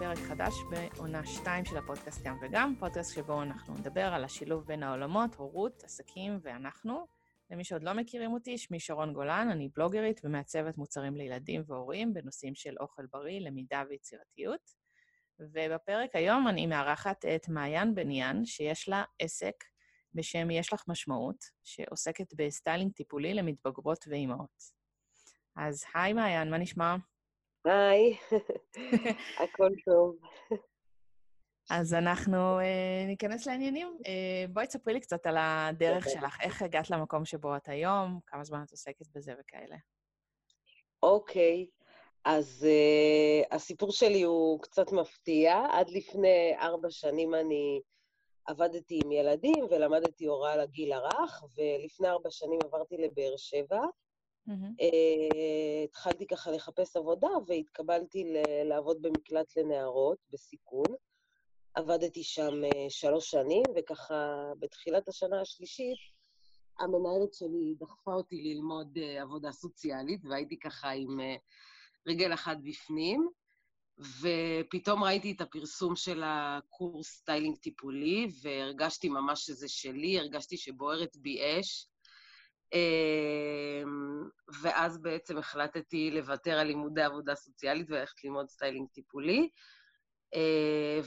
לפרק 0.00 0.18
חדש 0.18 0.54
בעונה 0.70 1.26
2 1.26 1.64
של 1.64 1.76
הפודקאסט 1.76 2.22
גם 2.24 2.36
וגם, 2.42 2.74
פודקאסט 2.78 3.14
שבו 3.14 3.42
אנחנו 3.42 3.74
נדבר 3.74 4.04
על 4.04 4.24
השילוב 4.24 4.66
בין 4.66 4.82
העולמות, 4.82 5.34
הורות, 5.34 5.84
עסקים 5.84 6.38
ואנחנו. 6.42 7.06
למי 7.50 7.64
שעוד 7.64 7.82
לא 7.82 7.92
מכירים 7.92 8.32
אותי, 8.32 8.58
שמי 8.58 8.80
שרון 8.80 9.12
גולן, 9.12 9.48
אני 9.52 9.68
בלוגרית 9.76 10.20
ומעצבת 10.24 10.78
מוצרים 10.78 11.16
לילדים 11.16 11.62
והורים 11.66 12.14
בנושאים 12.14 12.54
של 12.54 12.74
אוכל 12.80 13.06
בריא, 13.06 13.40
למידה 13.40 13.82
ויצירתיות. 13.88 14.70
ובפרק 15.40 16.16
היום 16.16 16.48
אני 16.48 16.66
מארחת 16.66 17.24
את 17.24 17.48
מעין 17.48 17.94
בניאן, 17.94 18.44
שיש 18.44 18.88
לה 18.88 19.04
עסק 19.18 19.64
בשם 20.14 20.50
יש 20.50 20.72
לך 20.72 20.84
משמעות, 20.88 21.44
שעוסקת 21.64 22.34
בסטיילינג 22.36 22.92
טיפולי 22.92 23.34
למתבגרות 23.34 24.04
ואימהות. 24.08 24.62
אז 25.56 25.84
היי 25.94 26.12
מעיין, 26.12 26.50
מה 26.50 26.58
נשמע? 26.58 26.96
היי, 27.64 28.16
הכל 29.44 29.70
טוב. 29.84 30.16
אז 31.70 31.94
אנחנו 31.94 32.60
uh, 32.60 33.06
ניכנס 33.06 33.46
לעניינים. 33.46 33.98
Uh, 33.98 34.52
בואי 34.52 34.66
תספרי 34.66 34.94
לי 34.94 35.00
קצת 35.00 35.26
על 35.26 35.36
הדרך 35.38 36.08
שלך, 36.08 36.36
איך 36.40 36.62
הגעת 36.62 36.90
למקום 36.90 37.24
שבו 37.24 37.56
את 37.56 37.68
היום, 37.68 38.20
כמה 38.26 38.44
זמן 38.44 38.62
את 38.66 38.70
עוסקת 38.70 39.06
בזה 39.14 39.32
וכאלה. 39.40 39.76
אוקיי, 41.02 41.66
okay. 41.68 41.84
אז 42.24 42.66
uh, 42.66 43.54
הסיפור 43.54 43.92
שלי 43.92 44.22
הוא 44.22 44.60
קצת 44.62 44.92
מפתיע. 44.92 45.62
עד 45.72 45.90
לפני 45.90 46.54
ארבע 46.60 46.90
שנים 46.90 47.34
אני 47.34 47.80
עבדתי 48.46 49.00
עם 49.04 49.12
ילדים 49.12 49.64
ולמדתי 49.70 50.26
הוראה 50.26 50.56
לגיל 50.56 50.92
הרך, 50.92 51.44
ולפני 51.56 52.08
ארבע 52.08 52.30
שנים 52.30 52.58
עברתי 52.64 52.96
לבאר 52.96 53.36
שבע. 53.36 53.80
אמהמ. 54.48 54.82
אה, 54.82 55.84
התחלתי 55.84 56.26
ככה 56.26 56.50
לחפש 56.50 56.96
עבודה 56.96 57.28
והתקבלתי 57.46 58.24
לעבוד 58.64 59.02
במקלט 59.02 59.56
לנערות 59.56 60.18
בסיכון. 60.32 60.86
עבדתי 61.74 62.22
שם 62.22 62.52
אה, 62.64 62.68
שלוש 62.88 63.30
שנים, 63.30 63.62
וככה 63.76 64.52
בתחילת 64.58 65.08
השנה 65.08 65.40
השלישית, 65.40 65.98
המנהלת 66.78 67.34
שלי 67.34 67.74
דחפה 67.78 68.14
אותי 68.14 68.42
ללמוד 68.42 68.98
אה, 68.98 69.22
עבודה 69.22 69.52
סוציאלית, 69.52 70.20
והייתי 70.24 70.58
ככה 70.58 70.90
עם 70.90 71.20
רגל 72.06 72.34
אחת 72.34 72.56
בפנים, 72.64 73.28
ופתאום 74.20 75.04
ראיתי 75.04 75.32
את 75.32 75.40
הפרסום 75.40 75.96
של 75.96 76.22
הקורס 76.24 77.08
סטיילינג 77.08 77.56
טיפולי, 77.56 78.26
והרגשתי 78.42 79.08
ממש 79.08 79.46
שזה 79.46 79.68
שלי, 79.68 80.18
הרגשתי 80.18 80.56
שבוערת 80.56 81.16
בי 81.16 81.38
אש. 81.42 81.86
ואז 84.62 85.02
בעצם 85.02 85.38
החלטתי 85.38 86.10
לוותר 86.10 86.58
על 86.58 86.66
לימודי 86.66 87.02
עבודה 87.02 87.34
סוציאלית 87.34 87.90
וללכת 87.90 88.24
ללמוד 88.24 88.48
סטיילינג 88.48 88.88
טיפולי. 88.88 89.48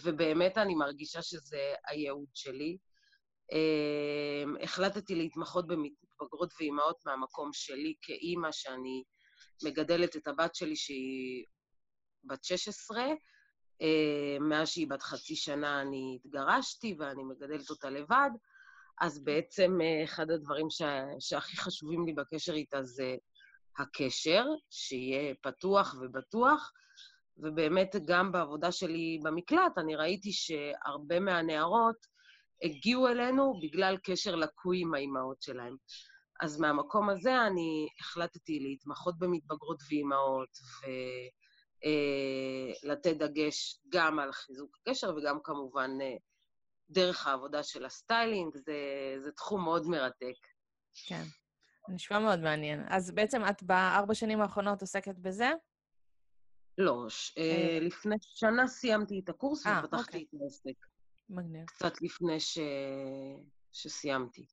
ובאמת 0.04 0.58
אני 0.58 0.76
מרגישה 0.76 1.22
שזה 1.22 1.74
הייעוד 1.88 2.30
שלי. 2.34 2.78
החלטתי 4.64 5.16
להתמחות 5.16 5.68
במתבגרות 5.68 6.54
ואימהות 6.60 6.98
מהמקום 7.06 7.50
שלי 7.54 7.94
כאימא, 8.02 8.52
שאני 8.52 9.04
מגדלת 9.64 10.16
את 10.16 10.28
הבת 10.28 10.56
שלי 10.56 10.76
שהיא 10.76 11.46
בת 12.24 12.44
16. 12.44 13.04
מאז 14.40 14.70
שהיא 14.70 14.88
בת 14.90 15.02
חצי 15.02 15.36
שנה 15.36 15.82
אני 15.82 16.20
התגרשתי 16.20 16.96
ואני 17.00 17.24
מגדלת 17.24 17.70
אותה 17.70 17.90
לבד, 17.90 18.30
אז 19.02 19.24
בעצם 19.24 19.80
אחד 20.04 20.32
הדברים 20.32 20.70
ש... 20.70 20.82
שהכי 21.20 21.58
חשובים 21.58 22.06
לי 22.06 22.14
בקשר 22.14 22.54
איתה 22.54 22.84
זה 22.84 23.16
הקשר, 23.78 24.46
שיהיה 24.70 25.34
פתוח 25.42 25.96
ובטוח, 26.02 26.72
ובאמת 27.38 27.96
גם 28.06 28.32
בעבודה 28.32 28.72
שלי 28.72 29.20
במקלט, 29.24 29.78
אני 29.78 29.96
ראיתי 29.96 30.32
שהרבה 30.32 31.20
מהנערות 31.20 32.14
הגיעו 32.64 33.08
אלינו 33.08 33.60
בגלל 33.62 33.98
קשר 34.04 34.36
לקוי 34.36 34.82
עם 34.82 34.94
האימהות 34.94 35.42
שלהם. 35.42 35.76
אז 36.42 36.60
מהמקום 36.60 37.10
הזה 37.10 37.42
אני 37.48 37.88
החלטתי 38.00 38.60
להתמחות 38.60 39.20
במתבגרות 39.20 39.82
ואימהות, 39.90 40.50
ולתת 42.84 43.08
אה, 43.08 43.28
דגש 43.28 43.80
גם 43.90 44.20
על 44.20 44.32
חיזוק 44.32 44.78
הקשר 44.82 45.14
וגם 45.18 45.40
כמובן 45.44 45.92
אה, 46.02 46.16
דרך 46.94 47.28
העבודה 47.28 47.64
של 47.64 47.86
הסטיילינג, 47.86 48.56
זה, 48.56 48.74
זה 49.20 49.32
תחום 49.32 49.64
מאוד 49.64 49.88
מרתק. 49.88 50.36
כן, 51.08 51.24
נשמע 51.90 52.20
מאוד 52.20 52.40
מעניין. 52.40 52.84
אז 52.90 53.12
בעצם 53.12 53.42
את 53.50 53.64
בארבע 53.64 54.14
שנים 54.14 54.42
האחרונות 54.42 54.82
עוסקת 54.82 55.16
בזה? 55.20 55.52
לא, 56.78 57.06
ש... 57.10 57.34
אה... 57.38 57.44
אה 57.44 57.80
לפני 57.80 58.16
שנה 58.20 58.68
סיימתי 58.68 59.22
את 59.24 59.30
הקורס 59.30 59.68
אה, 59.68 59.70
ופתחתי 59.70 59.98
אוקיי. 59.98 60.22
את 60.22 60.42
העסק. 60.42 60.86
מגניב. 61.30 61.66
קצת 61.66 62.02
לפני 62.02 62.40
ש... 62.40 62.60
שסיימתי. 63.72 64.46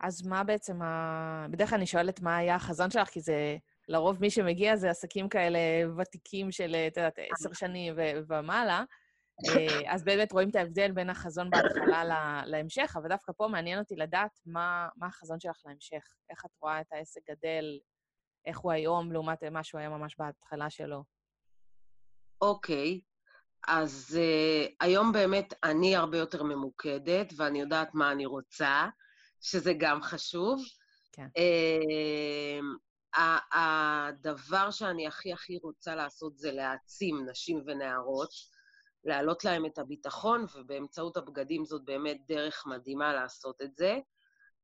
אז 0.00 0.26
מה 0.26 0.44
בעצם 0.44 0.82
ה... 0.82 1.46
בדרך 1.50 1.68
כלל 1.68 1.78
אני 1.78 1.86
שואלת 1.86 2.20
מה 2.20 2.36
היה 2.36 2.56
החזון 2.56 2.90
שלך, 2.90 3.08
כי 3.08 3.20
זה... 3.20 3.56
לרוב 3.88 4.20
מי 4.20 4.30
שמגיע 4.30 4.76
זה 4.76 4.90
עסקים 4.90 5.28
כאלה 5.28 5.58
ותיקים 5.96 6.52
של, 6.52 6.76
את 6.88 6.96
יודעת, 6.96 7.18
עשר 7.32 7.52
שנים 7.52 7.94
ומעלה. 8.28 8.84
אה, 9.46 9.94
אז 9.94 10.04
באמת 10.04 10.32
רואים 10.32 10.50
את 10.50 10.56
ההבדל 10.56 10.92
בין 10.92 11.10
החזון 11.10 11.50
בהתחלה 11.50 12.42
להמשך, 12.46 12.96
אבל 12.96 13.08
דווקא 13.08 13.32
פה 13.36 13.48
מעניין 13.48 13.78
אותי 13.78 13.96
לדעת 13.96 14.38
מה, 14.46 14.88
מה 14.96 15.06
החזון 15.06 15.40
שלך 15.40 15.62
להמשך. 15.66 16.04
איך 16.30 16.44
את 16.44 16.50
רואה 16.62 16.80
את 16.80 16.86
העסק 16.92 17.20
גדל, 17.30 17.64
איך 18.46 18.58
הוא 18.58 18.72
היום 18.72 19.12
לעומת 19.12 19.44
מה 19.44 19.64
שהוא 19.64 19.78
היה 19.78 19.88
ממש 19.88 20.16
בהתחלה 20.18 20.70
שלו. 20.70 21.04
אוקיי, 22.40 23.00
אז 23.66 24.18
uh, 24.20 24.72
היום 24.80 25.12
באמת 25.12 25.54
אני 25.64 25.96
הרבה 25.96 26.18
יותר 26.18 26.42
ממוקדת, 26.42 27.32
ואני 27.36 27.60
יודעת 27.60 27.94
מה 27.94 28.12
אני 28.12 28.26
רוצה, 28.26 28.88
שזה 29.40 29.72
גם 29.78 30.02
חשוב. 30.02 30.62
כן. 31.12 31.26
Uh, 31.38 32.64
הדבר 33.52 34.70
שאני 34.70 35.06
הכי 35.06 35.32
הכי 35.32 35.58
רוצה 35.62 35.94
לעשות 35.94 36.38
זה 36.38 36.52
להעצים 36.52 37.26
נשים 37.30 37.62
ונערות, 37.66 38.30
להעלות 39.08 39.44
להם 39.44 39.66
את 39.66 39.78
הביטחון, 39.78 40.44
ובאמצעות 40.54 41.16
הבגדים 41.16 41.64
זאת 41.64 41.84
באמת 41.84 42.18
דרך 42.26 42.64
מדהימה 42.66 43.12
לעשות 43.12 43.62
את 43.62 43.76
זה. 43.76 43.98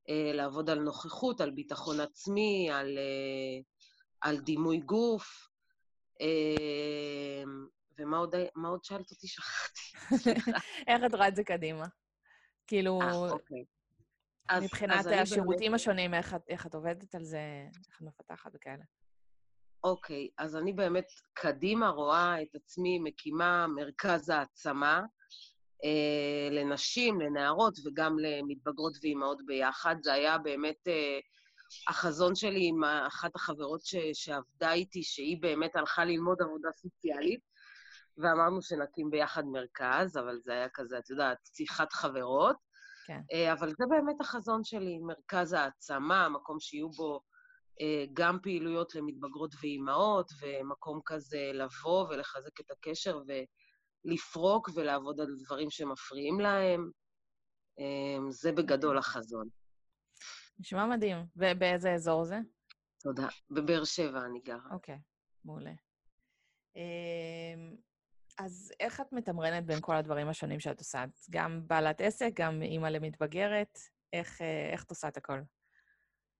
Uh, 0.09 0.37
לעבוד 0.37 0.71
על 0.71 0.79
נוכחות, 0.79 1.41
על 1.41 1.51
ביטחון 1.51 2.01
עצמי, 2.01 2.71
על, 2.73 2.99
uh, 2.99 3.65
על 4.21 4.41
דימוי 4.41 4.79
גוף. 4.79 5.49
אמ, 6.21 7.67
ומה 7.99 8.19
עוד, 8.19 8.35
עוד 8.65 8.85
שאלת 8.85 9.11
אותי? 9.11 9.29
שכחתי. 9.29 9.81
איך 10.89 11.03
את 11.07 11.15
רואה 11.15 11.29
את 11.29 11.37
זה 11.37 11.45
קדימה? 11.45 11.87
כאילו, 12.67 12.99
아, 13.03 13.05
אה, 13.05 13.31
אוקיי. 13.31 13.65
מבחינת 14.63 14.99
אז 14.99 15.07
השירותים 15.07 15.59
באמת... 15.59 15.75
השונים, 15.75 16.15
איך, 16.15 16.37
איך 16.49 16.67
את 16.67 16.75
עובדת 16.75 17.15
על 17.15 17.25
זה, 17.25 17.41
איך 17.89 17.97
את 17.97 18.03
מפתחת 18.03 18.51
וכאלה. 18.55 18.85
אוקיי, 19.85 20.29
אז 20.39 20.57
אני 20.57 20.73
באמת 20.73 21.07
קדימה 21.33 21.89
רואה 21.89 22.43
את 22.43 22.55
עצמי 22.55 22.99
מקימה 22.99 23.67
מרכז 23.67 24.29
העצמה 24.29 25.03
אה, 25.85 26.49
לנשים, 26.51 27.21
לנערות 27.21 27.79
וגם 27.85 28.17
למתבגרות 28.19 28.97
ואימהות 29.03 29.47
ביחד. 29.47 29.97
זה 30.03 30.13
היה 30.13 30.39
באמת 30.39 30.89
אה, 30.89 31.19
החזון 31.89 32.35
שלי 32.35 32.69
עם 32.69 32.85
אחת 32.85 33.37
החברות 33.37 33.85
ש, 33.85 33.97
שעבדה 34.13 34.73
איתי, 34.73 35.03
שהיא 35.03 35.43
באמת 35.43 35.77
הלכה 35.77 36.05
ללמוד 36.05 36.43
עבודה 36.43 36.69
סוציאלית, 36.73 37.41
ואמרנו 38.19 38.63
שנקים 38.63 39.11
ביחד 39.11 39.45
מרכז, 39.45 40.17
אבל 40.17 40.39
זה 40.45 40.53
היה 40.53 40.69
כזה, 40.75 40.99
את 40.99 41.11
יודעת, 41.11 41.39
שיחת 41.57 41.93
חברות. 41.93 42.57
כן. 43.07 43.21
אה, 43.33 43.53
אבל 43.53 43.69
זה 43.69 43.85
באמת 43.89 44.21
החזון 44.21 44.65
שלי, 44.65 44.99
מרכז 44.99 45.53
העצמה, 45.53 46.29
מקום 46.29 46.61
שיהיו 46.61 46.91
בו 46.91 47.21
גם 48.13 48.39
פעילויות 48.43 48.95
למתבגרות 48.95 49.55
ואימהות, 49.61 50.33
ומקום 50.41 51.01
כזה 51.05 51.51
לבוא 51.55 52.09
ולחזק 52.09 52.61
את 52.61 52.71
הקשר 52.71 53.21
ולפרוק 54.07 54.71
ולעבוד 54.75 55.21
על 55.21 55.37
דברים 55.45 55.71
שמפריעים 55.71 56.41
להם. 56.41 56.91
אה, 57.79 58.31
זה 58.31 58.53
בגדול 58.53 58.99
החזון. 58.99 59.49
נשמע 60.59 60.87
מדהים. 60.87 61.27
ובאיזה 61.37 61.93
אזור 61.93 62.25
זה? 62.25 62.39
תודה. 63.01 63.27
בבאר 63.51 63.85
שבע 63.85 64.25
אני 64.25 64.41
גרה. 64.41 64.71
אוקיי, 64.73 64.99
מעולה. 65.45 65.73
אמ, 66.77 67.77
אז 68.39 68.73
איך 68.81 69.01
את 69.01 69.13
מתמרנת 69.13 69.67
בין 69.67 69.79
כל 69.81 69.97
הדברים 69.97 70.29
השונים 70.29 70.61
שאת 70.61 70.79
עושה? 70.79 71.05
את 71.05 71.11
גם 71.31 71.61
בעלת 71.67 72.01
עסק, 72.01 72.31
גם 72.35 72.63
אימא 72.63 72.87
למתבגרת? 72.87 73.79
איך, 74.13 74.43
אה, 74.43 74.71
איך 74.73 74.85
את 74.85 74.91
עושה 74.91 75.09
את 75.09 75.17
הכל? 75.17 75.41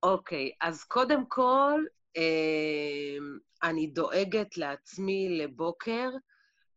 אוקיי, 0.05 0.51
אז 0.61 0.85
קודם 0.85 1.27
כל, 1.29 1.85
אמ, 2.17 3.39
אני 3.63 3.87
דואגת 3.87 4.57
לעצמי 4.57 5.39
לבוקר 5.39 6.11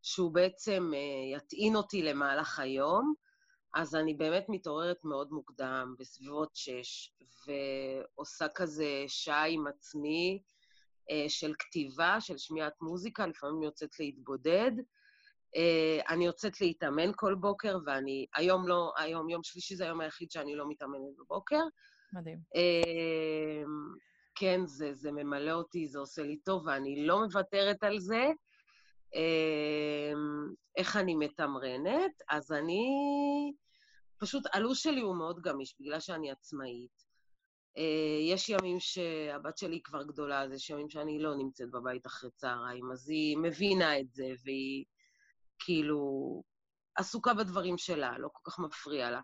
שהוא 0.02 0.34
בעצם 0.34 0.92
אה, 0.96 1.38
יטעין 1.38 1.76
אותי 1.76 2.02
למהלך 2.02 2.60
היום. 2.60 3.14
אז 3.76 3.96
אני 3.96 4.14
באמת 4.14 4.46
מתעוררת 4.50 4.98
מאוד 5.04 5.32
מוקדם, 5.32 5.96
בסביבות 6.00 6.56
שש, 6.56 7.14
ועושה 7.48 8.48
כזה 8.56 9.04
שעה 9.08 9.46
עם 9.46 9.68
עצמי 9.68 10.42
אה, 11.12 11.26
של 11.30 11.54
כתיבה, 11.60 12.22
של 12.22 12.38
שמיעת 12.38 12.82
מוזיקה, 12.82 13.28
לפעמים 13.28 13.64
יוצאת 13.64 14.00
להתבודד, 14.00 14.72
Uh, 15.56 16.10
אני 16.10 16.26
יוצאת 16.26 16.62
להתאמן 16.62 17.12
כל 17.16 17.36
בוקר, 17.36 17.78
ואני, 17.86 18.26
היום 18.36 18.68
לא, 18.68 18.94
היום, 18.98 19.30
יום 19.30 19.44
שלישי 19.44 19.76
זה 19.76 19.84
היום 19.84 20.02
היחיד 20.02 20.32
שאני 20.32 20.56
לא 20.56 20.70
מתאמנת 20.70 21.18
בבוקר. 21.20 21.62
מדהים. 22.14 22.40
Uh, 22.56 23.68
כן, 24.36 24.66
זה, 24.66 24.94
זה 24.94 25.12
ממלא 25.12 25.52
אותי, 25.52 25.88
זה 25.88 26.00
עושה 26.00 26.22
לי 26.22 26.38
טוב, 26.38 26.66
ואני 26.66 27.06
לא 27.06 27.20
מוותרת 27.24 27.84
על 27.84 28.00
זה. 28.00 28.26
Uh, 29.14 30.18
איך 30.78 30.96
אני 30.96 31.16
מתמרנת? 31.16 32.22
אז 32.30 32.52
אני... 32.52 32.88
פשוט 34.20 34.44
הלו"ז 34.54 34.78
שלי 34.78 35.02
הוא 35.02 35.16
מאוד 35.16 35.42
גמיש, 35.42 35.76
בגלל 35.80 36.00
שאני 36.00 36.32
עצמאית. 36.32 37.08
אה, 37.78 38.34
יש 38.34 38.50
ימים 38.50 38.80
שהבת 38.80 39.58
שלי 39.58 39.82
כבר 39.84 40.04
גדולה, 40.04 40.42
אז 40.42 40.52
יש 40.52 40.70
ימים 40.70 40.90
שאני 40.90 41.20
לא 41.20 41.36
נמצאת 41.36 41.72
בבית 41.72 42.08
אחרי 42.08 42.30
צהריים, 42.36 42.92
אז 42.92 43.10
היא 43.10 43.38
מבינה 43.38 44.00
את 44.00 44.12
זה, 44.12 44.28
והיא 44.44 44.86
כאילו 45.60 46.44
עסוקה 46.96 47.34
בדברים 47.34 47.78
שלה, 47.78 48.18
לא 48.18 48.30
כל 48.34 48.52
כך 48.52 48.60
מפריע 48.60 49.12
לה. 49.12 49.22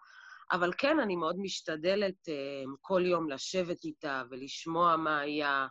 אבל 0.53 0.71
כן, 0.77 0.99
אני 0.99 1.15
מאוד 1.15 1.35
משתדלת 1.39 2.27
uh, 2.27 2.69
כל 2.81 3.01
יום 3.05 3.29
לשבת 3.29 3.83
איתה 3.83 4.23
ולשמוע 4.29 4.95
מה 4.95 5.19
היה. 5.19 5.67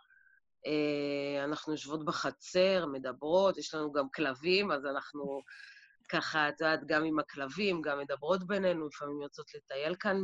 Uh, 0.66 1.44
אנחנו 1.44 1.72
יושבות 1.72 2.04
בחצר, 2.04 2.86
מדברות, 2.92 3.58
יש 3.58 3.74
לנו 3.74 3.92
גם 3.92 4.06
כלבים, 4.14 4.70
אז 4.70 4.86
אנחנו 4.86 5.40
ככה, 6.08 6.48
את 6.48 6.60
יודעת, 6.60 6.80
גם 6.86 7.04
עם 7.04 7.18
הכלבים, 7.18 7.82
גם 7.82 7.98
מדברות 7.98 8.46
בינינו, 8.46 8.88
לפעמים 8.88 9.22
יוצאות 9.22 9.54
לטייל 9.54 9.94
כאן 9.94 10.16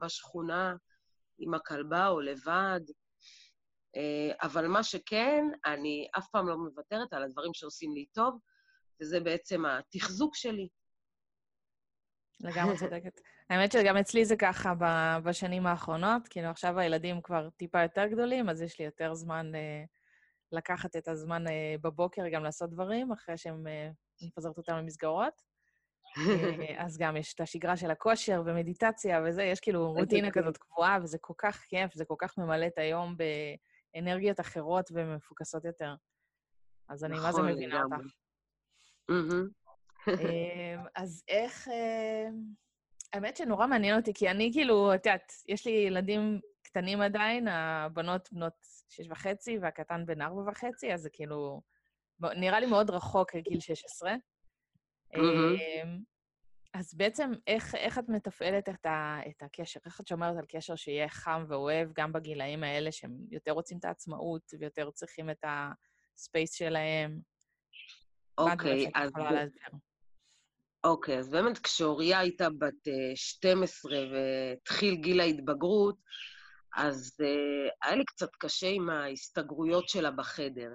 בשכונה. 0.00 0.74
עם 1.42 1.54
הכלבה 1.54 2.08
או 2.08 2.20
לבד. 2.20 2.80
אה, 3.96 4.34
אבל 4.42 4.66
מה 4.66 4.82
שכן, 4.82 5.44
אני 5.66 6.08
אף 6.18 6.28
פעם 6.32 6.48
לא 6.48 6.56
מוותרת 6.56 7.12
על 7.12 7.22
הדברים 7.22 7.54
שעושים 7.54 7.94
לי 7.94 8.06
טוב, 8.12 8.38
וזה 9.00 9.20
בעצם 9.20 9.64
התחזוק 9.66 10.36
שלי. 10.36 10.68
לגמרי 12.42 12.76
צודקת. 12.76 13.20
האמת 13.50 13.72
שגם 13.72 13.96
אצלי 13.96 14.24
זה 14.24 14.36
ככה 14.36 14.74
בשנים 15.24 15.66
האחרונות, 15.66 16.28
כאילו 16.28 16.48
עכשיו 16.48 16.78
הילדים 16.78 17.20
כבר 17.22 17.48
טיפה 17.50 17.82
יותר 17.82 18.06
גדולים, 18.06 18.48
אז 18.48 18.62
יש 18.62 18.78
לי 18.78 18.84
יותר 18.84 19.14
זמן 19.14 19.54
אה, 19.54 19.84
לקחת 20.52 20.96
את 20.96 21.08
הזמן 21.08 21.46
אה, 21.46 21.74
בבוקר 21.82 22.28
גם 22.32 22.44
לעשות 22.44 22.70
דברים, 22.70 23.12
אחרי 23.12 23.36
שהם 23.36 23.66
מפזרת 24.22 24.58
אותם 24.58 24.76
למסגרות. 24.76 25.42
אה, 26.18 26.84
אז 26.84 26.98
גם 26.98 27.16
יש 27.16 27.34
את 27.34 27.40
השגרה 27.40 27.76
של 27.76 27.90
הכושר 27.90 28.42
ומדיטציה 28.46 29.22
וזה, 29.26 29.42
יש 29.42 29.60
כאילו 29.60 29.92
רוטינה 29.92 30.30
כזאת 30.30 30.56
קבועה, 30.56 30.98
וזה 31.02 31.18
כל 31.20 31.34
כך 31.38 31.64
כיף, 31.68 31.94
זה 31.94 32.04
כל 32.04 32.14
כך 32.18 32.38
ממלא 32.38 32.66
את 32.66 32.78
היום 32.78 33.16
באנרגיות 33.94 34.40
אחרות 34.40 34.90
ומפוקסות 34.94 35.64
יותר. 35.64 35.94
אז 36.88 37.04
אני 37.04 37.14
מה 37.14 37.32
זה 37.32 37.38
נכון, 37.38 37.52
מבינה 37.52 37.82
אותך. 37.82 37.96
אמ, 40.08 40.84
אז 40.94 41.24
איך... 41.28 41.68
אמ, 41.68 42.62
האמת 43.12 43.36
שנורא 43.36 43.66
מעניין 43.66 43.96
אותי, 43.96 44.14
כי 44.14 44.30
אני 44.30 44.50
כאילו, 44.52 44.94
את 44.94 45.06
יודעת, 45.06 45.32
יש 45.48 45.66
לי 45.66 45.72
ילדים 45.72 46.40
קטנים 46.62 47.00
עדיין, 47.00 47.48
הבנות 47.48 48.28
בנות 48.32 48.66
שש 48.88 49.06
וחצי 49.10 49.58
והקטן 49.58 50.06
בן 50.06 50.22
ארבע 50.22 50.50
וחצי, 50.50 50.94
אז 50.94 51.00
זה 51.00 51.10
כאילו... 51.12 51.62
נראה 52.20 52.60
לי 52.60 52.66
מאוד 52.66 52.90
רחוק 52.90 53.36
גיל 53.36 53.60
16. 53.60 54.14
אמ, 55.14 56.02
אז 56.74 56.94
בעצם, 56.94 57.30
איך, 57.46 57.74
איך 57.74 57.98
את 57.98 58.08
מתפעלת 58.08 58.68
את, 58.68 58.86
ה, 58.86 59.18
את 59.28 59.42
הקשר? 59.42 59.80
איך 59.86 60.00
את 60.00 60.06
שומרת 60.06 60.36
על 60.38 60.44
קשר 60.48 60.76
שיהיה 60.76 61.08
חם 61.08 61.44
ואוהב 61.48 61.88
גם 61.92 62.12
בגילאים 62.12 62.64
האלה, 62.64 62.92
שהם 62.92 63.16
יותר 63.30 63.52
רוצים 63.52 63.78
את 63.78 63.84
העצמאות 63.84 64.54
ויותר 64.58 64.90
צריכים 64.90 65.30
את 65.30 65.44
הספייס 66.16 66.54
שלהם? 66.54 67.20
אוקיי, 68.38 68.90
אז... 68.94 69.10
אוקיי, 70.84 71.18
אז 71.18 71.28
באמת 71.30 71.58
כשאוריה 71.58 72.18
הייתה 72.18 72.48
בת 72.58 72.88
12 73.14 73.92
אה, 73.94 74.04
והתחיל 74.12 74.94
גיל 74.94 75.20
ההתבגרות, 75.20 75.96
אז 76.76 77.16
uh, 77.22 77.86
היה 77.86 77.96
לי 77.96 78.04
קצת 78.04 78.30
קשה 78.38 78.66
עם 78.66 78.90
ההסתגרויות 78.90 79.88
שלה 79.88 80.10
בחדר. 80.10 80.74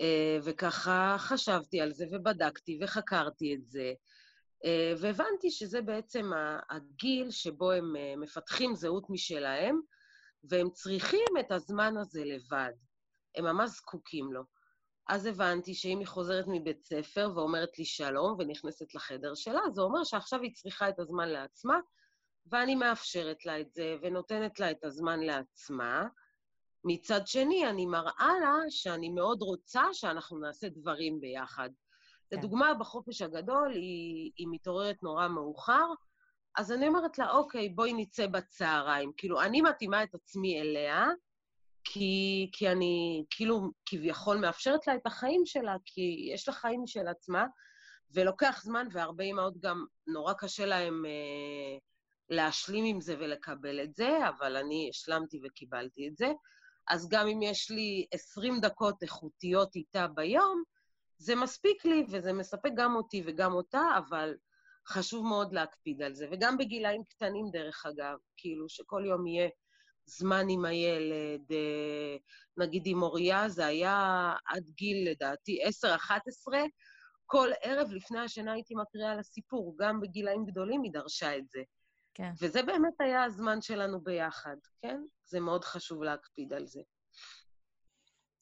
Uh, 0.00 0.04
וככה 0.44 1.16
חשבתי 1.18 1.80
על 1.80 1.92
זה 1.92 2.04
ובדקתי 2.12 2.78
וחקרתי 2.82 3.54
את 3.54 3.66
זה, 3.66 3.92
uh, 4.64 5.00
והבנתי 5.00 5.50
שזה 5.50 5.82
בעצם 5.82 6.30
הגיל 6.70 7.30
שבו 7.30 7.72
הם 7.72 7.96
uh, 7.96 8.20
מפתחים 8.20 8.74
זהות 8.74 9.10
משלהם, 9.10 9.80
והם 10.44 10.70
צריכים 10.70 11.28
את 11.40 11.52
הזמן 11.52 11.96
הזה 11.96 12.24
לבד. 12.24 12.72
הם 13.36 13.44
ממש 13.44 13.70
זקוקים 13.70 14.32
לו. 14.32 14.42
אז 15.10 15.26
הבנתי 15.26 15.74
שאם 15.74 15.98
היא 15.98 16.06
חוזרת 16.06 16.44
מבית 16.48 16.84
ספר 16.84 17.30
ואומרת 17.34 17.78
לי 17.78 17.84
שלום 17.84 18.36
ונכנסת 18.38 18.94
לחדר 18.94 19.34
שלה, 19.34 19.60
זה 19.72 19.82
אומר 19.82 20.04
שעכשיו 20.04 20.42
היא 20.42 20.54
צריכה 20.54 20.88
את 20.88 20.98
הזמן 20.98 21.28
לעצמה, 21.28 21.78
ואני 22.46 22.74
מאפשרת 22.74 23.46
לה 23.46 23.60
את 23.60 23.72
זה 23.72 23.96
ונותנת 24.02 24.60
לה 24.60 24.70
את 24.70 24.84
הזמן 24.84 25.20
לעצמה. 25.20 26.06
מצד 26.84 27.26
שני, 27.26 27.66
אני 27.70 27.86
מראה 27.86 28.32
לה 28.40 28.56
שאני 28.68 29.08
מאוד 29.08 29.42
רוצה 29.42 29.82
שאנחנו 29.92 30.38
נעשה 30.38 30.68
דברים 30.68 31.20
ביחד. 31.20 31.70
כן. 32.30 32.36
לדוגמה, 32.36 32.74
בחופש 32.74 33.22
הגדול 33.22 33.72
היא, 33.72 34.32
היא 34.36 34.46
מתעוררת 34.50 35.02
נורא 35.02 35.28
מאוחר, 35.28 35.86
אז 36.56 36.72
אני 36.72 36.88
אומרת 36.88 37.18
לה, 37.18 37.30
אוקיי, 37.30 37.68
בואי 37.68 37.92
נצא 37.92 38.26
בצהריים. 38.26 39.12
כאילו, 39.16 39.42
אני 39.42 39.62
מתאימה 39.62 40.02
את 40.02 40.14
עצמי 40.14 40.60
אליה, 40.60 41.06
כי, 41.84 42.48
כי 42.52 42.68
אני 42.68 43.24
כאילו 43.30 43.70
כביכול 43.86 44.36
מאפשרת 44.36 44.86
לה 44.86 44.94
את 44.94 45.06
החיים 45.06 45.42
שלה, 45.46 45.76
כי 45.84 46.30
יש 46.34 46.48
לה 46.48 46.54
חיים 46.54 46.86
של 46.86 47.08
עצמה, 47.08 47.46
ולוקח 48.14 48.60
זמן, 48.64 48.88
והרבה 48.92 49.24
אימהות 49.24 49.60
גם 49.60 49.84
נורא 50.06 50.32
קשה 50.32 50.66
להן 50.66 51.02
אה, 51.06 51.78
להשלים 52.30 52.84
עם 52.84 53.00
זה 53.00 53.16
ולקבל 53.18 53.82
את 53.82 53.94
זה, 53.94 54.18
אבל 54.28 54.56
אני 54.56 54.88
השלמתי 54.90 55.40
וקיבלתי 55.44 56.08
את 56.08 56.16
זה. 56.16 56.32
אז 56.88 57.08
גם 57.08 57.26
אם 57.26 57.42
יש 57.42 57.70
לי 57.70 58.06
20 58.12 58.60
דקות 58.60 59.02
איכותיות 59.02 59.76
איתה 59.76 60.08
ביום, 60.08 60.62
זה 61.18 61.34
מספיק 61.34 61.84
לי 61.84 62.04
וזה 62.10 62.32
מספק 62.32 62.70
גם 62.76 62.96
אותי 62.96 63.22
וגם 63.26 63.52
אותה, 63.52 63.82
אבל 63.98 64.34
חשוב 64.88 65.26
מאוד 65.26 65.52
להקפיד 65.52 66.02
על 66.02 66.14
זה. 66.14 66.26
וגם 66.30 66.58
בגילאים 66.58 67.04
קטנים, 67.04 67.50
דרך 67.50 67.86
אגב, 67.86 68.18
כאילו 68.36 68.68
שכל 68.68 69.02
יום 69.06 69.26
יהיה 69.26 69.48
זמן 70.18 70.46
עם 70.48 70.64
הילד, 70.64 71.52
אה, 71.52 72.16
נגיד 72.56 72.82
עם 72.86 73.02
אוריה, 73.02 73.48
זה 73.48 73.66
היה 73.66 74.32
עד 74.46 74.64
גיל, 74.76 75.10
לדעתי, 75.10 75.58
10-11, 75.64 75.68
כל 77.26 77.48
ערב 77.62 77.88
לפני 77.92 78.20
השינה 78.20 78.52
הייתי 78.52 78.74
מקריאה 78.74 79.14
לה 79.14 79.22
סיפור, 79.22 79.76
גם 79.78 80.00
בגילאים 80.00 80.44
גדולים 80.44 80.82
היא 80.82 80.92
דרשה 80.92 81.36
את 81.36 81.48
זה. 81.48 81.60
כן. 82.14 82.30
וזה 82.40 82.62
באמת 82.62 83.00
היה 83.00 83.24
הזמן 83.24 83.62
שלנו 83.62 84.00
ביחד, 84.00 84.56
כן? 84.82 85.00
זה 85.24 85.40
מאוד 85.40 85.64
חשוב 85.64 86.02
להקפיד 86.02 86.52
על 86.52 86.66
זה. 86.66 86.80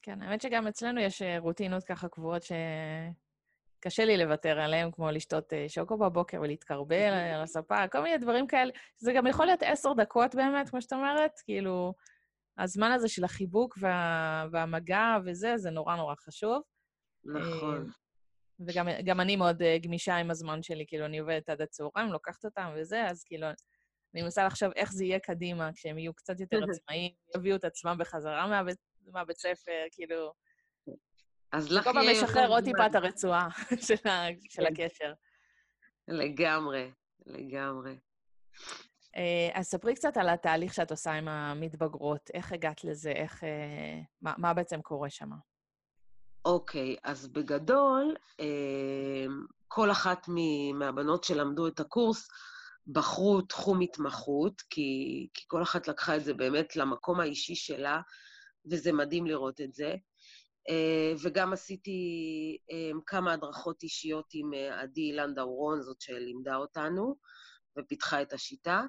כן, 0.01 0.21
האמת 0.21 0.41
שגם 0.41 0.67
אצלנו 0.67 1.01
יש 1.01 1.21
אה, 1.21 1.39
רוטינות 1.39 1.83
ככה 1.83 2.09
קבועות 2.09 2.43
שקשה 3.79 4.05
לי 4.05 4.17
לוותר 4.17 4.59
עליהן, 4.59 4.91
כמו 4.91 5.11
לשתות 5.11 5.53
אה, 5.53 5.65
שוקו 5.67 5.97
בבוקר 5.97 6.41
ולהתקרבל 6.41 7.13
על 7.35 7.41
הספה, 7.41 7.87
כל 7.87 8.01
מיני 8.01 8.17
דברים 8.17 8.47
כאלה. 8.47 8.71
זה 8.97 9.13
גם 9.13 9.27
יכול 9.27 9.45
להיות 9.45 9.63
עשר 9.63 9.93
דקות 9.93 10.35
באמת, 10.35 10.69
כמו 10.69 10.81
שאת 10.81 10.93
אומרת, 10.93 11.31
כאילו, 11.45 11.93
הזמן 12.57 12.91
הזה 12.91 13.09
של 13.09 13.23
החיבוק 13.23 13.77
וה... 13.81 14.47
והמגע 14.51 15.17
וזה, 15.25 15.57
זה 15.57 15.69
נורא 15.69 15.95
נורא 15.95 16.15
חשוב. 16.15 16.61
נכון. 17.25 17.75
אה, 17.75 17.93
וגם 18.99 19.19
אני 19.21 19.35
מאוד 19.35 19.61
גמישה 19.81 20.15
עם 20.15 20.31
הזמן 20.31 20.63
שלי, 20.63 20.85
כאילו, 20.87 21.05
אני 21.05 21.19
עובדת 21.19 21.49
עד 21.49 21.61
הצהריים, 21.61 22.11
לוקחת 22.11 22.45
אותם 22.45 22.71
וזה, 22.75 23.05
אז 23.05 23.23
כאילו, 23.23 23.47
אני 24.13 24.21
מנסה 24.21 24.45
לחשוב 24.45 24.71
איך 24.75 24.93
זה 24.93 25.05
יהיה 25.05 25.19
קדימה, 25.19 25.73
כשהם 25.73 25.97
יהיו 25.97 26.13
קצת 26.13 26.39
יותר 26.39 26.59
עצמאיים, 26.69 27.11
יביאו 27.37 27.55
את 27.55 27.63
עצמם 27.63 27.95
בחזרה 27.99 28.47
מהבית, 28.47 28.77
מהבית 29.13 29.37
ספר, 29.37 29.85
כאילו... 29.91 30.33
אז 31.51 31.71
לך 31.71 31.83
כל 31.83 31.93
פעם 31.93 32.05
משחרר 32.11 32.47
עוד 32.47 32.63
טיפה 32.63 32.85
את 32.85 32.95
הרצועה 32.95 33.47
של, 33.87 33.95
של 34.49 34.63
כן. 34.65 34.73
הקשר. 34.73 35.13
לגמרי, 36.07 36.91
לגמרי. 37.25 37.97
אה, 39.15 39.49
אז 39.53 39.65
ספרי 39.65 39.95
קצת 39.95 40.17
על 40.17 40.29
התהליך 40.29 40.73
שאת 40.73 40.91
עושה 40.91 41.11
עם 41.11 41.27
המתבגרות, 41.27 42.29
איך 42.33 42.51
הגעת 42.51 42.83
לזה, 42.83 43.11
איך... 43.11 43.43
אה, 43.43 44.01
מה, 44.21 44.33
מה 44.37 44.53
בעצם 44.53 44.81
קורה 44.81 45.09
שם? 45.09 45.29
אוקיי, 46.45 46.95
אז 47.03 47.27
בגדול, 47.27 48.15
אה, 48.39 49.25
כל 49.67 49.91
אחת 49.91 50.27
מהבנות 50.73 51.23
שלמדו 51.23 51.67
את 51.67 51.79
הקורס 51.79 52.27
בחרו 52.87 53.41
תחום 53.41 53.81
התמחות, 53.81 54.61
כי, 54.69 55.27
כי 55.33 55.43
כל 55.47 55.63
אחת 55.63 55.87
לקחה 55.87 56.15
את 56.15 56.23
זה 56.23 56.33
באמת 56.33 56.75
למקום 56.75 57.19
האישי 57.19 57.55
שלה, 57.55 58.01
וזה 58.71 58.91
מדהים 58.91 59.25
לראות 59.25 59.61
את 59.61 59.73
זה. 59.73 59.95
אה, 60.69 61.13
וגם 61.23 61.53
עשיתי 61.53 61.97
אה, 62.71 62.91
כמה 63.05 63.33
הדרכות 63.33 63.83
אישיות 63.83 64.25
עם 64.33 64.53
אה, 64.53 64.81
עדי 64.81 65.11
לנדאורון, 65.13 65.81
זאת 65.81 66.01
שלימדה 66.01 66.55
אותנו, 66.55 67.15
ופיתחה 67.79 68.21
את 68.21 68.33
השיטה. 68.33 68.83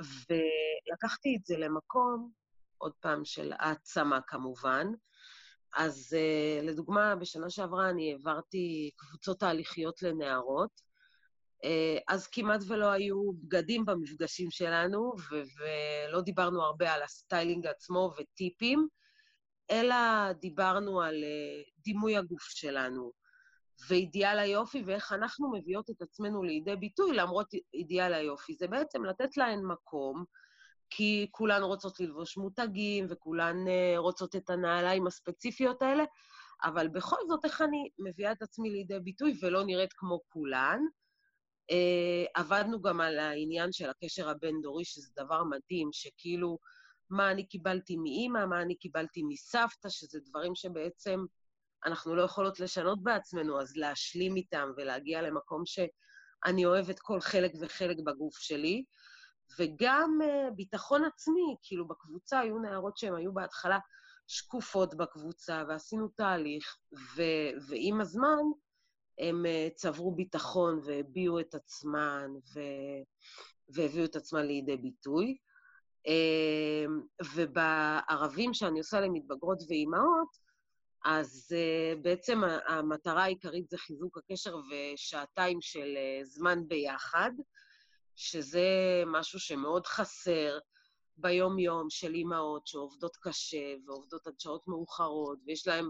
ולקחתי 0.00 1.36
את 1.40 1.46
זה 1.46 1.56
למקום, 1.56 2.30
עוד 2.78 2.92
פעם, 3.00 3.24
של 3.24 3.52
העצמה 3.58 4.20
כמובן, 4.26 4.86
אז 5.76 6.16
לדוגמה, 6.62 7.16
בשנה 7.16 7.50
שעברה 7.50 7.90
אני 7.90 8.12
העברתי 8.12 8.90
קבוצות 8.96 9.40
תהליכיות 9.40 10.02
לנערות. 10.02 10.87
אה, 11.64 12.02
אז 12.08 12.26
כמעט 12.26 12.60
ולא 12.68 12.86
היו 12.86 13.32
בגדים 13.32 13.84
במפגשים 13.84 14.50
שלנו, 14.50 15.12
ולא 15.30 16.20
דיברנו 16.20 16.62
הרבה 16.62 16.92
על 16.92 17.02
הסטיילינג 17.02 17.66
עצמו 17.66 18.12
וטיפים, 18.18 18.88
אלא 19.70 20.32
דיברנו 20.32 21.02
על 21.02 21.14
אה, 21.14 21.70
דימוי 21.84 22.16
הגוף 22.16 22.42
שלנו, 22.42 23.12
ואידיאל 23.88 24.38
היופי, 24.38 24.82
ואיך 24.86 25.12
אנחנו 25.12 25.52
מביאות 25.52 25.90
את 25.90 26.02
עצמנו 26.02 26.42
לידי 26.42 26.76
ביטוי 26.76 27.16
למרות 27.16 27.48
אידיאל 27.74 28.14
היופי. 28.14 28.54
זה 28.54 28.66
בעצם 28.66 29.04
לתת 29.04 29.36
להן 29.36 29.60
מקום, 29.64 30.24
כי 30.90 31.28
כולן 31.30 31.62
רוצות 31.62 32.00
ללבוש 32.00 32.36
מותגים, 32.36 33.06
וכולן 33.08 33.56
uh, 33.66 33.98
רוצות 33.98 34.36
את 34.36 34.50
הנעליים 34.50 35.06
הספציפיות 35.06 35.82
האלה, 35.82 36.04
אבל 36.64 36.88
בכל 36.88 37.16
זאת, 37.28 37.44
איך 37.44 37.62
אני 37.62 37.88
מביאה 37.98 38.32
את 38.32 38.42
עצמי 38.42 38.70
לידי 38.70 39.00
ביטוי 39.00 39.38
ולא 39.42 39.64
נראית 39.64 39.92
כמו 39.92 40.20
כולן? 40.28 40.80
Uh, 41.70 42.30
עבדנו 42.34 42.82
גם 42.82 43.00
על 43.00 43.18
העניין 43.18 43.72
של 43.72 43.90
הקשר 43.90 44.28
הבין-דורי, 44.28 44.84
שזה 44.84 45.08
דבר 45.16 45.44
מדהים, 45.44 45.88
שכאילו, 45.92 46.58
מה 47.10 47.30
אני 47.30 47.46
קיבלתי 47.46 47.96
מאימא, 47.96 48.46
מה 48.46 48.62
אני 48.62 48.76
קיבלתי 48.76 49.22
מסבתא, 49.22 49.88
שזה 49.88 50.20
דברים 50.30 50.54
שבעצם 50.54 51.20
אנחנו 51.86 52.16
לא 52.16 52.22
יכולות 52.22 52.60
לשנות 52.60 53.02
בעצמנו, 53.02 53.60
אז 53.60 53.76
להשלים 53.76 54.36
איתם 54.36 54.68
ולהגיע 54.76 55.22
למקום 55.22 55.62
שאני 55.66 56.66
אוהבת 56.66 56.98
כל 56.98 57.20
חלק 57.20 57.52
וחלק 57.60 57.96
בגוף 58.06 58.38
שלי. 58.38 58.84
וגם 59.58 60.18
uh, 60.22 60.54
ביטחון 60.54 61.04
עצמי, 61.04 61.56
כאילו 61.62 61.88
בקבוצה 61.88 62.40
היו 62.40 62.58
נערות 62.58 62.96
שהן 62.96 63.14
היו 63.14 63.34
בהתחלה 63.34 63.78
שקופות 64.26 64.94
בקבוצה, 64.94 65.64
ועשינו 65.68 66.08
תהליך, 66.08 66.76
ו- 67.16 67.68
ועם 67.68 68.00
הזמן 68.00 68.42
הם 69.18 69.44
uh, 69.46 69.74
צברו 69.74 70.14
ביטחון 70.14 70.80
והביעו 70.84 71.40
את 71.40 71.54
עצמן, 71.54 72.30
ו- 72.54 73.02
והביאו 73.68 74.04
את 74.04 74.16
עצמן 74.16 74.46
לידי 74.46 74.76
ביטוי. 74.76 75.36
Uh, 76.06 77.20
ובערבים 77.34 78.54
שאני 78.54 78.78
עושה 78.78 79.00
למתבגרות 79.00 79.58
ואימהות, 79.68 80.28
אז 81.04 81.54
uh, 81.54 81.98
בעצם 82.02 82.40
המטרה 82.68 83.22
העיקרית 83.22 83.68
זה 83.68 83.78
חיזוק 83.78 84.18
הקשר 84.18 84.56
ושעתיים 84.56 85.60
של 85.60 85.96
uh, 85.96 86.24
זמן 86.24 86.68
ביחד. 86.68 87.30
שזה 88.18 88.68
משהו 89.06 89.40
שמאוד 89.40 89.86
חסר 89.86 90.58
ביום-יום 91.16 91.90
של 91.90 92.14
אימהות 92.14 92.66
שעובדות 92.66 93.16
קשה 93.20 93.74
ועובדות 93.86 94.26
עד 94.26 94.40
שעות 94.40 94.68
מאוחרות, 94.68 95.38
ויש 95.46 95.66
להן 95.66 95.84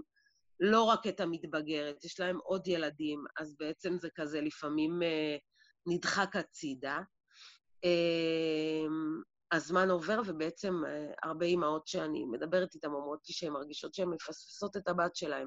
לא 0.60 0.82
רק 0.82 1.06
את 1.06 1.20
המתבגרת, 1.20 2.04
יש 2.04 2.20
להן 2.20 2.36
עוד 2.36 2.68
ילדים, 2.68 3.24
אז 3.38 3.56
בעצם 3.58 3.98
זה 3.98 4.08
כזה 4.14 4.40
לפעמים 4.40 5.02
אה, 5.02 5.36
נדחק 5.86 6.36
הצידה. 6.36 7.00
אה, 7.84 8.86
הזמן 9.52 9.90
עובר, 9.90 10.20
ובעצם 10.26 10.82
אה, 10.86 11.12
הרבה 11.22 11.46
אימהות 11.46 11.86
שאני 11.86 12.24
מדברת 12.24 12.74
איתן 12.74 12.88
אומרות 12.88 13.28
לי 13.28 13.34
שהן 13.34 13.52
מרגישות 13.52 13.94
שהן 13.94 14.08
מפספסות 14.08 14.76
את 14.76 14.88
הבת 14.88 15.16
שלהן. 15.16 15.46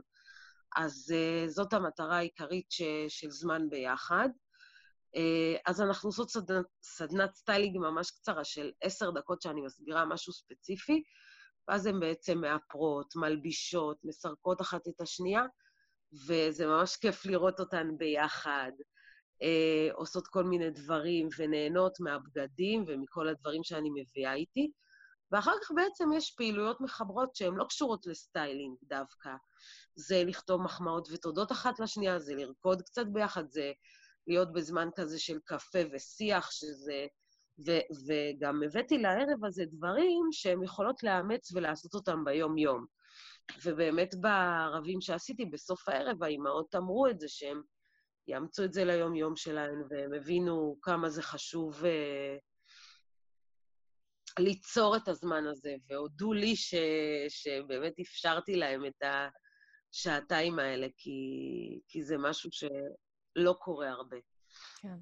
אז 0.78 1.14
אה, 1.16 1.50
זאת 1.50 1.74
המטרה 1.74 2.18
העיקרית 2.18 2.72
ש, 2.72 2.82
של 3.08 3.30
זמן 3.30 3.70
ביחד. 3.70 4.30
אה, 5.16 5.56
אז 5.66 5.82
אנחנו 5.82 6.10
עושות 6.10 6.30
סדנת, 6.30 6.66
סדנת 6.84 7.36
סטיילינג 7.36 7.78
ממש 7.78 8.12
קצרה 8.12 8.44
של 8.44 8.72
עשר 8.82 9.12
דקות 9.12 9.42
שאני 9.42 9.62
מסבירה 9.62 10.06
משהו 10.06 10.34
ספציפי, 10.34 11.04
ואז 11.68 11.86
הן 11.86 12.00
בעצם 12.00 12.38
מאפרות, 12.38 13.16
מלבישות, 13.16 13.98
מסרקות 14.04 14.62
אחת 14.62 14.88
את 14.88 15.02
השנייה, 15.02 15.44
וזה 16.28 16.68
ממש 16.68 16.96
כיף 16.96 17.26
לראות 17.26 17.60
אותן 17.60 17.98
ביחד, 17.98 18.72
אה, 19.42 19.94
עושות 19.94 20.28
כל 20.28 20.44
מיני 20.44 20.70
דברים 20.70 21.28
ונהנות 21.38 22.00
מהבגדים 22.00 22.86
ומכל 22.88 23.28
הדברים 23.28 23.64
שאני 23.64 23.90
מביאה 23.90 24.34
איתי. 24.34 24.72
ואחר 25.32 25.54
כך 25.64 25.72
בעצם 25.76 26.10
יש 26.16 26.32
פעילויות 26.32 26.82
מחברות 26.82 27.36
שהן 27.36 27.54
לא 27.56 27.66
קשורות 27.70 28.08
לסטיילינג 28.08 28.78
דווקא. 28.84 29.30
זה 29.96 30.24
לכתוב 30.28 30.62
מחמאות 30.62 31.08
ותודות 31.12 31.52
אחת 31.52 31.80
לשנייה, 31.80 32.20
זה 32.20 32.36
לרקוד 32.36 32.82
קצת 32.82 33.06
ביחד, 33.14 33.44
זה 33.50 33.72
להיות 34.28 34.54
בזמן 34.54 34.90
כזה 34.96 35.20
של 35.20 35.38
קפה 35.46 35.80
ושיח, 35.94 36.52
שזה... 36.52 37.08
ו- 37.66 38.08
וגם 38.08 38.64
הבאתי 38.64 38.98
לערב 38.98 39.46
הזה 39.46 39.64
דברים 39.66 40.28
שהן 40.32 40.64
יכולות 40.64 41.04
לאמץ 41.04 41.52
ולעשות 41.52 41.94
אותם 41.94 42.26
ביום-יום. 42.26 42.86
ובאמת 43.64 44.16
בערבים 44.16 45.02
שעשיתי, 45.02 45.46
בסוף 45.46 45.90
הערב, 45.90 46.24
האימהות 46.24 46.76
אמרו 46.76 47.08
את 47.08 47.20
זה, 47.20 47.28
שהם 47.28 47.62
יאמצו 48.28 48.64
את 48.64 48.74
זה 48.74 48.86
ליום-יום 48.86 49.36
שלהן, 49.36 49.84
והם 49.90 50.14
הבינו 50.14 50.78
כמה 50.82 51.10
זה 51.10 51.22
חשוב 51.22 51.84
uh, 51.84 51.88
ליצור 54.40 54.96
את 54.98 55.08
הזמן 55.08 55.48
הזה, 55.48 55.76
והודו 55.90 56.34
לי 56.34 56.56
ש... 56.56 56.76
שבאמת 57.30 58.00
אפשרתי 58.00 58.56
להם 58.56 58.86
את 58.86 59.04
השעתיים 59.94 60.60
האלה, 60.60 60.88
כי, 60.98 61.20
כי 61.88 62.04
זה 62.04 62.18
משהו 62.18 62.52
ש... 62.52 62.64
לא 63.36 63.56
קורה 63.60 63.90
הרבה. 63.90 64.18
כן. 64.82 64.98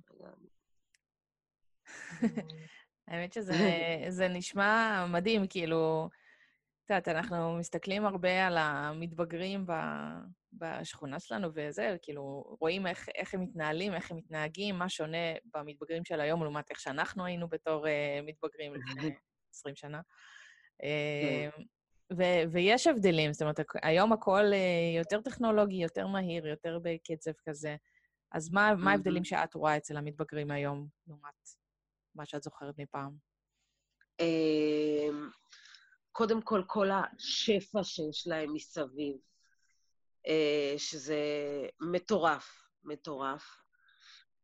האמת 3.07 3.33
שזה 3.33 4.27
נשמע 4.37 5.05
מדהים, 5.09 5.47
כאילו, 5.47 6.09
את 6.85 6.89
יודעת, 6.89 7.07
אנחנו 7.07 7.57
מסתכלים 7.57 8.05
הרבה 8.05 8.47
על 8.47 8.57
המתבגרים 8.57 9.65
ב, 9.67 9.73
בשכונה 10.53 11.19
שלנו 11.19 11.47
וזה, 11.53 11.95
כאילו, 12.01 12.55
רואים 12.59 12.87
איך, 12.87 13.09
איך 13.15 13.33
הם 13.33 13.41
מתנהלים, 13.41 13.93
איך 13.93 14.11
הם 14.11 14.17
מתנהגים, 14.17 14.75
מה 14.75 14.89
שונה 14.89 15.17
במתבגרים 15.53 16.05
של 16.05 16.21
היום 16.21 16.43
לעומת 16.43 16.69
איך 16.69 16.79
שאנחנו 16.79 17.25
היינו 17.25 17.47
בתור 17.49 17.85
uh, 17.85 17.89
מתבגרים 18.25 18.73
לפני 18.73 19.09
20 19.53 19.75
שנה. 19.75 20.01
Uh, 20.83 21.61
ו- 22.17 22.51
ויש 22.51 22.87
הבדלים, 22.87 23.33
זאת 23.33 23.41
אומרת, 23.41 23.59
היום 23.83 24.13
הכל 24.13 24.45
uh, 24.51 24.97
יותר 24.97 25.21
טכנולוגי, 25.21 25.75
יותר 25.75 26.07
מהיר, 26.07 26.47
יותר 26.47 26.79
בקצב 26.83 27.31
כזה. 27.45 27.75
אז 28.31 28.49
מה, 28.51 28.75
מה 28.77 28.91
ההבדלים 28.91 29.23
שאת 29.23 29.53
רואה 29.53 29.77
אצל 29.77 29.97
המתבגרים 29.97 30.51
היום, 30.51 30.87
לעומת 31.07 31.58
מה 32.15 32.25
שאת 32.25 32.43
זוכרת 32.43 32.75
מפעם? 32.77 33.11
אמ, 34.19 35.29
קודם 36.11 36.41
כל, 36.41 36.63
כל 36.67 36.89
השפע 36.91 37.83
שיש 37.83 38.27
להם 38.27 38.53
מסביב, 38.53 39.17
אה, 40.27 40.73
שזה 40.77 41.19
מטורף, 41.79 42.69
מטורף. 42.83 43.43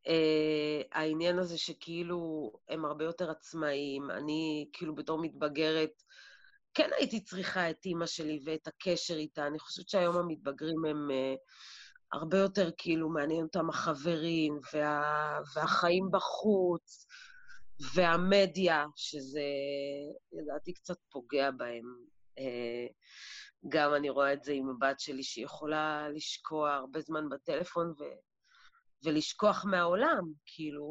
Uh, 0.07 0.88
העניין 0.91 1.39
הזה 1.39 1.57
שכאילו 1.57 2.51
הם 2.69 2.86
הרבה 2.86 3.05
יותר 3.05 3.31
עצמאיים, 3.31 4.12
אני 4.12 4.69
כאילו 4.74 4.95
בתור 4.95 5.19
מתבגרת, 5.22 6.03
כן 6.74 6.89
הייתי 6.98 7.24
צריכה 7.24 7.69
את 7.69 7.86
אימא 7.86 8.05
שלי 8.05 8.39
ואת 8.45 8.67
הקשר 8.67 9.15
איתה. 9.15 9.48
אני 9.48 9.60
חושבת 9.60 9.89
שהיום 9.89 10.17
המתבגרים 10.17 10.86
הם 10.86 11.10
uh, 11.10 11.38
הרבה 12.13 12.38
יותר 12.38 12.69
כאילו 12.77 13.10
מעניין 13.10 13.43
אותם 13.43 13.69
החברים 13.69 14.60
וה, 14.74 15.39
והחיים 15.55 16.12
בחוץ 16.12 17.05
והמדיה, 17.96 18.86
שזה 18.96 19.41
לדעתי 20.32 20.74
קצת 20.74 20.98
פוגע 21.12 21.51
בהם. 21.51 21.96
אה, 22.39 22.88
גם 23.70 23.94
אני 23.94 24.10
רואה 24.10 24.34
את 24.34 24.44
זה 24.44 24.51
עם 24.51 24.70
הבת 24.70 25.00
שלי, 25.00 25.24
שהיא 25.24 25.46
יכולה 25.46 26.10
לשקוע 26.10 26.74
הרבה 26.74 27.01
זמן 27.01 27.29
בטלפון 27.29 27.88
ו, 27.88 28.03
ולשכוח 29.03 29.65
מהעולם. 29.65 30.32
כאילו, 30.46 30.88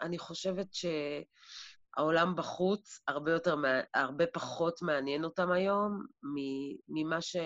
אני 0.00 0.18
חושבת 0.18 0.66
שהעולם 0.72 2.36
בחוץ 2.36 3.00
הרבה, 3.08 3.32
יותר, 3.32 3.56
הרבה 3.94 4.26
פחות 4.26 4.82
מעניין 4.82 5.24
אותם 5.24 5.52
היום 5.52 6.06
ממה 6.88 7.22
ש... 7.22 7.36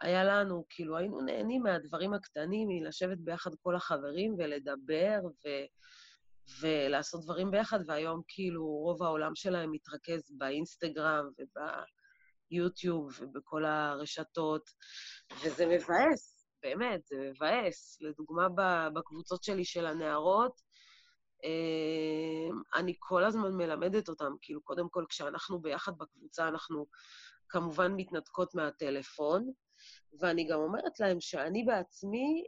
היה 0.00 0.24
לנו, 0.24 0.64
כאילו, 0.68 0.96
היינו 0.96 1.20
נהנים 1.20 1.62
מהדברים 1.62 2.14
הקטנים, 2.14 2.68
מלשבת 2.68 3.18
ביחד 3.18 3.50
כל 3.62 3.76
החברים 3.76 4.34
ולדבר 4.38 5.18
ו... 5.24 5.48
ולעשות 6.60 7.24
דברים 7.24 7.50
ביחד, 7.50 7.78
והיום 7.86 8.22
כאילו 8.28 8.64
רוב 8.66 9.02
העולם 9.02 9.34
שלהם 9.34 9.72
מתרכז 9.72 10.32
באינסטגרם 10.38 11.24
וביוטיוב 12.50 13.18
ובכל 13.20 13.64
הרשתות, 13.64 14.70
וזה 15.44 15.66
מבאס, 15.66 16.48
באמת, 16.62 17.06
זה 17.06 17.16
מבאס. 17.30 17.98
לדוגמה, 18.00 18.48
בקבוצות 18.94 19.44
שלי 19.44 19.64
של 19.64 19.86
הנערות, 19.86 20.60
אה, 21.44 22.80
אני 22.80 22.94
כל 22.98 23.24
הזמן 23.24 23.52
מלמדת 23.52 24.08
אותם, 24.08 24.32
כאילו, 24.42 24.62
קודם 24.62 24.88
כל, 24.88 25.04
כשאנחנו 25.08 25.60
ביחד 25.60 25.92
בקבוצה, 25.98 26.48
אנחנו 26.48 26.86
כמובן 27.48 27.92
מתנתקות 27.96 28.54
מהטלפון, 28.54 29.52
ואני 30.20 30.48
גם 30.48 30.58
אומרת 30.58 31.00
להם 31.00 31.20
שאני 31.20 31.64
בעצמי, 31.64 32.44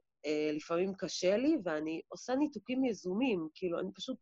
לפעמים 0.52 0.94
קשה 0.94 1.36
לי, 1.36 1.56
ואני 1.64 2.00
עושה 2.08 2.34
ניתוקים 2.34 2.84
יזומים, 2.84 3.48
כאילו, 3.54 3.80
אני 3.80 3.90
פשוט 3.94 4.16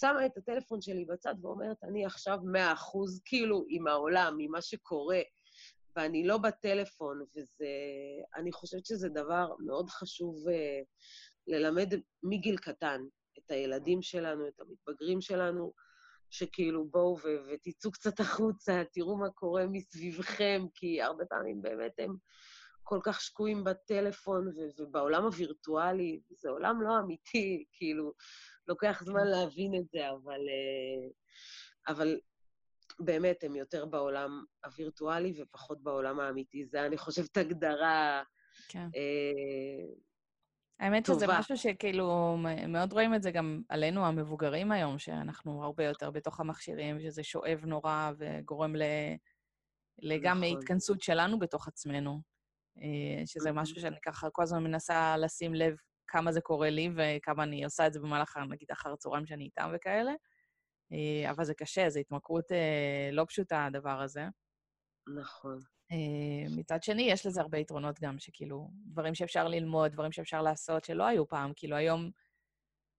שמה 0.00 0.26
את 0.26 0.36
הטלפון 0.36 0.80
שלי 0.80 1.04
בצד 1.04 1.34
ואומרת, 1.42 1.84
אני 1.84 2.06
עכשיו 2.06 2.38
מאה 2.44 2.72
אחוז, 2.72 3.22
כאילו, 3.24 3.64
עם 3.68 3.86
העולם, 3.86 4.36
עם 4.40 4.50
מה 4.50 4.62
שקורה 4.62 5.20
ואני 5.96 6.26
לא 6.26 6.38
בטלפון, 6.38 7.24
וזה... 7.36 7.66
אני 8.36 8.52
חושבת 8.52 8.86
שזה 8.86 9.08
דבר 9.08 9.54
מאוד 9.66 9.90
חשוב 9.90 10.48
אה, 10.48 10.80
ללמד 11.46 11.94
מגיל 12.22 12.56
קטן 12.56 13.00
את 13.38 13.50
הילדים 13.50 14.02
שלנו, 14.02 14.48
את 14.48 14.60
המתבגרים 14.60 15.20
שלנו, 15.20 15.72
שכאילו 16.30 16.88
בואו 16.90 17.18
ותצאו 17.48 17.92
קצת 17.92 18.20
החוצה, 18.20 18.82
תראו 18.92 19.16
מה 19.16 19.30
קורה 19.30 19.66
מסביבכם, 19.66 20.66
כי 20.74 21.02
הרבה 21.02 21.24
פעמים 21.24 21.62
באמת 21.62 21.92
הם 21.98 22.16
כל 22.88 23.00
כך 23.02 23.20
שקועים 23.20 23.64
בטלפון 23.64 24.48
ו- 24.48 24.82
ובעולם 24.82 25.24
הווירטואלי, 25.24 26.20
זה 26.30 26.48
עולם 26.48 26.82
לא 26.82 26.98
אמיתי, 26.98 27.64
כאילו, 27.72 28.12
לוקח 28.68 29.02
זמן 29.04 29.20
כן. 29.20 29.26
להבין 29.26 29.74
את 29.74 29.88
זה, 29.88 30.10
אבל, 30.10 30.40
אה, 30.48 31.08
אבל 31.88 32.20
באמת, 33.00 33.44
הם 33.44 33.56
יותר 33.56 33.86
בעולם 33.86 34.44
הווירטואלי 34.64 35.34
ופחות 35.42 35.82
בעולם 35.82 36.20
האמיתי. 36.20 36.66
זה, 36.66 36.86
אני 36.86 36.98
חושבת, 36.98 37.36
הגדרה 37.36 38.22
כן. 38.68 38.88
אה, 38.96 39.94
האמת 40.80 41.06
שזה 41.06 41.26
משהו 41.28 41.56
שכאילו, 41.56 42.36
מאוד 42.68 42.92
רואים 42.92 43.14
את 43.14 43.22
זה 43.22 43.30
גם 43.30 43.62
עלינו, 43.68 44.06
המבוגרים 44.06 44.72
היום, 44.72 44.98
שאנחנו 44.98 45.64
הרבה 45.64 45.84
יותר 45.84 46.10
בתוך 46.10 46.40
המכשירים, 46.40 47.00
שזה 47.00 47.22
שואב 47.22 47.64
נורא 47.64 48.12
וגורם 48.18 48.76
ל... 48.76 48.82
לגם 50.02 50.44
נכון. 50.44 50.58
התכנסות 50.58 51.02
שלנו 51.02 51.38
בתוך 51.38 51.68
עצמנו, 51.68 52.20
שזה 53.26 53.52
משהו 53.52 53.80
שאני 53.80 53.96
ככה 54.04 54.30
כל 54.30 54.42
הזמן 54.42 54.62
מנסה 54.64 55.16
לשים 55.16 55.54
לב 55.54 55.76
כמה 56.08 56.32
זה 56.32 56.40
קורה 56.40 56.70
לי 56.70 56.90
וכמה 56.96 57.42
אני 57.42 57.64
עושה 57.64 57.86
את 57.86 57.92
זה 57.92 58.00
במהלך, 58.00 58.36
נגיד, 58.48 58.70
אחר 58.70 58.92
הצהריים 58.92 59.26
שאני 59.26 59.44
איתם 59.44 59.70
וכאלה. 59.74 60.12
אה, 60.92 61.30
אבל 61.30 61.44
זה 61.44 61.54
קשה, 61.54 61.90
זו 61.90 62.00
התמכרות 62.00 62.52
אה, 62.52 63.10
לא 63.12 63.24
פשוטה, 63.28 63.64
הדבר 63.64 64.00
הזה. 64.00 64.24
נכון. 65.20 65.58
אה, 65.92 66.56
מצד 66.56 66.82
שני, 66.82 67.02
יש 67.02 67.26
לזה 67.26 67.40
הרבה 67.40 67.58
יתרונות 67.58 68.00
גם, 68.00 68.18
שכאילו, 68.18 68.70
דברים 68.86 69.14
שאפשר 69.14 69.48
ללמוד, 69.48 69.92
דברים 69.92 70.12
שאפשר 70.12 70.42
לעשות, 70.42 70.84
שלא 70.84 71.04
היו 71.04 71.28
פעם. 71.28 71.52
כאילו, 71.56 71.76
היום, 71.76 72.10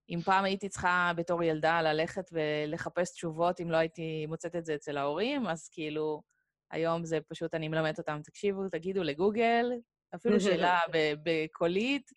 אם 0.08 0.20
פעם 0.24 0.44
הייתי 0.44 0.68
צריכה 0.68 1.12
בתור 1.16 1.42
ילדה 1.42 1.82
ללכת 1.82 2.30
ולחפש 2.32 3.10
תשובות, 3.12 3.60
אם 3.60 3.70
לא 3.70 3.76
הייתי 3.76 4.26
מוצאת 4.26 4.56
את 4.56 4.64
זה 4.64 4.74
אצל 4.74 4.96
ההורים, 4.96 5.46
אז 5.46 5.68
כאילו, 5.68 6.22
היום 6.70 7.04
זה 7.04 7.18
פשוט, 7.28 7.54
אני 7.54 7.68
מלמדת 7.68 7.98
אותם, 7.98 8.20
תקשיבו, 8.24 8.68
תגידו 8.68 9.02
לגוגל, 9.02 9.70
אפילו 10.14 10.40
שאלה 10.40 10.78
בקולית, 11.22 12.10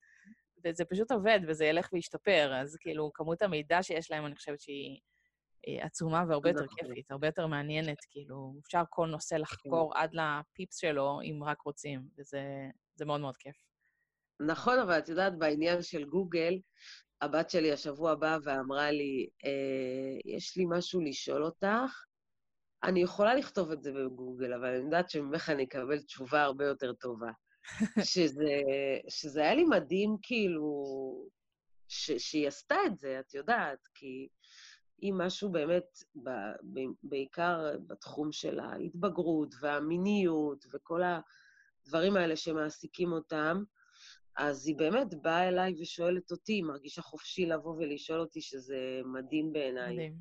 וזה 0.65 0.85
פשוט 0.85 1.11
עובד, 1.11 1.39
וזה 1.47 1.65
ילך 1.65 1.89
וישתפר. 1.93 2.53
אז 2.61 2.77
כאילו, 2.79 3.11
כמות 3.13 3.41
המידע 3.41 3.83
שיש 3.83 4.11
להם, 4.11 4.25
אני 4.25 4.35
חושבת 4.35 4.59
שהיא 4.61 4.99
עצומה 5.81 6.23
והרבה 6.27 6.49
יותר. 6.49 6.65
כיפית, 6.67 7.11
הרבה 7.11 7.27
יותר 7.27 7.47
מעניינת, 7.47 7.97
כאילו, 8.09 8.53
אפשר 8.65 8.81
כל 8.89 9.07
נושא 9.07 9.35
לחקור 9.35 9.93
כן. 9.93 9.99
עד 9.99 10.13
לפיפס 10.13 10.77
שלו, 10.77 11.19
אם 11.23 11.43
רק 11.43 11.61
רוצים, 11.61 12.01
וזה 12.17 13.05
מאוד 13.05 13.21
מאוד 13.21 13.37
כיף. 13.37 13.55
נכון, 14.39 14.79
אבל 14.79 14.97
את 14.97 15.09
יודעת, 15.09 15.37
בעניין 15.37 15.81
של 15.81 16.03
גוגל, 16.03 16.59
הבת 17.21 17.49
שלי 17.49 17.71
השבוע 17.71 18.15
באה 18.15 18.37
ואמרה 18.43 18.91
לי, 18.91 19.27
אה, 19.45 20.33
יש 20.35 20.57
לי 20.57 20.65
משהו 20.69 21.01
לשאול 21.01 21.43
אותך, 21.45 22.03
אני 22.83 23.01
יכולה 23.01 23.35
לכתוב 23.35 23.71
את 23.71 23.83
זה 23.83 23.91
בגוגל, 23.91 24.53
אבל 24.53 24.67
אני 24.67 24.85
יודעת 24.85 25.09
שממך 25.09 25.49
אני 25.49 25.63
אקבל 25.63 26.01
תשובה 26.01 26.43
הרבה 26.43 26.65
יותר 26.65 26.93
טובה. 26.93 27.31
שזה, 28.13 28.61
שזה 29.09 29.41
היה 29.41 29.55
לי 29.55 29.63
מדהים, 29.63 30.17
כאילו, 30.21 30.83
ש, 31.87 32.11
שהיא 32.11 32.47
עשתה 32.47 32.75
את 32.85 32.97
זה, 32.97 33.19
את 33.19 33.33
יודעת, 33.33 33.87
כי 33.93 34.27
היא 34.97 35.13
משהו 35.13 35.51
באמת, 35.51 35.85
ב, 36.15 36.29
ב, 36.73 36.79
בעיקר 37.03 37.77
בתחום 37.87 38.31
של 38.31 38.59
ההתבגרות 38.59 39.55
והמיניות 39.61 40.65
וכל 40.73 41.01
הדברים 41.03 42.15
האלה 42.17 42.35
שמעסיקים 42.35 43.11
אותם, 43.11 43.63
אז 44.37 44.67
היא 44.67 44.75
באמת 44.77 45.13
באה 45.21 45.47
אליי 45.47 45.73
ושואלת 45.81 46.31
אותי, 46.31 46.53
היא 46.53 46.63
מרגישה 46.63 47.01
חופשי 47.01 47.45
לבוא 47.45 47.75
ולשאול 47.75 48.19
אותי, 48.19 48.41
שזה 48.41 49.01
מדהים 49.05 49.53
בעיניי. 49.53 49.93
מדהים, 49.93 50.15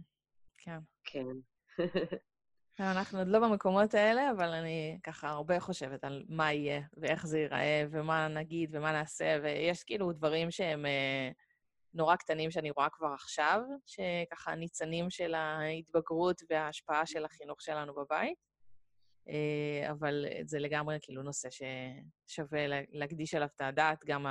כן. 0.58 0.78
כן. 1.04 1.26
אנחנו 2.80 3.18
עוד 3.18 3.28
לא 3.28 3.38
במקומות 3.38 3.94
האלה, 3.94 4.30
אבל 4.30 4.48
אני 4.48 4.98
ככה 5.02 5.28
הרבה 5.28 5.60
חושבת 5.60 6.04
על 6.04 6.24
מה 6.28 6.52
יהיה, 6.52 6.80
ואיך 6.96 7.26
זה 7.26 7.38
ייראה, 7.38 7.84
ומה 7.90 8.28
נגיד, 8.28 8.70
ומה 8.74 8.92
נעשה, 8.92 9.38
ויש 9.42 9.84
כאילו 9.84 10.12
דברים 10.12 10.50
שהם 10.50 10.86
אה, 10.86 11.30
נורא 11.94 12.16
קטנים 12.16 12.50
שאני 12.50 12.70
רואה 12.70 12.88
כבר 12.90 13.12
עכשיו, 13.14 13.60
שככה 13.86 14.54
ניצנים 14.54 15.10
של 15.10 15.34
ההתבגרות 15.34 16.42
וההשפעה 16.50 17.06
של 17.06 17.24
החינוך 17.24 17.62
שלנו 17.62 17.94
בבית. 17.94 18.38
אה, 19.28 19.90
אבל 19.90 20.24
זה 20.44 20.58
לגמרי 20.58 20.98
כאילו 21.02 21.22
נושא 21.22 21.48
ששווה 21.50 22.66
להקדיש 22.92 23.34
עליו 23.34 23.48
את 23.56 23.60
הדעת, 23.60 24.04
גם 24.06 24.26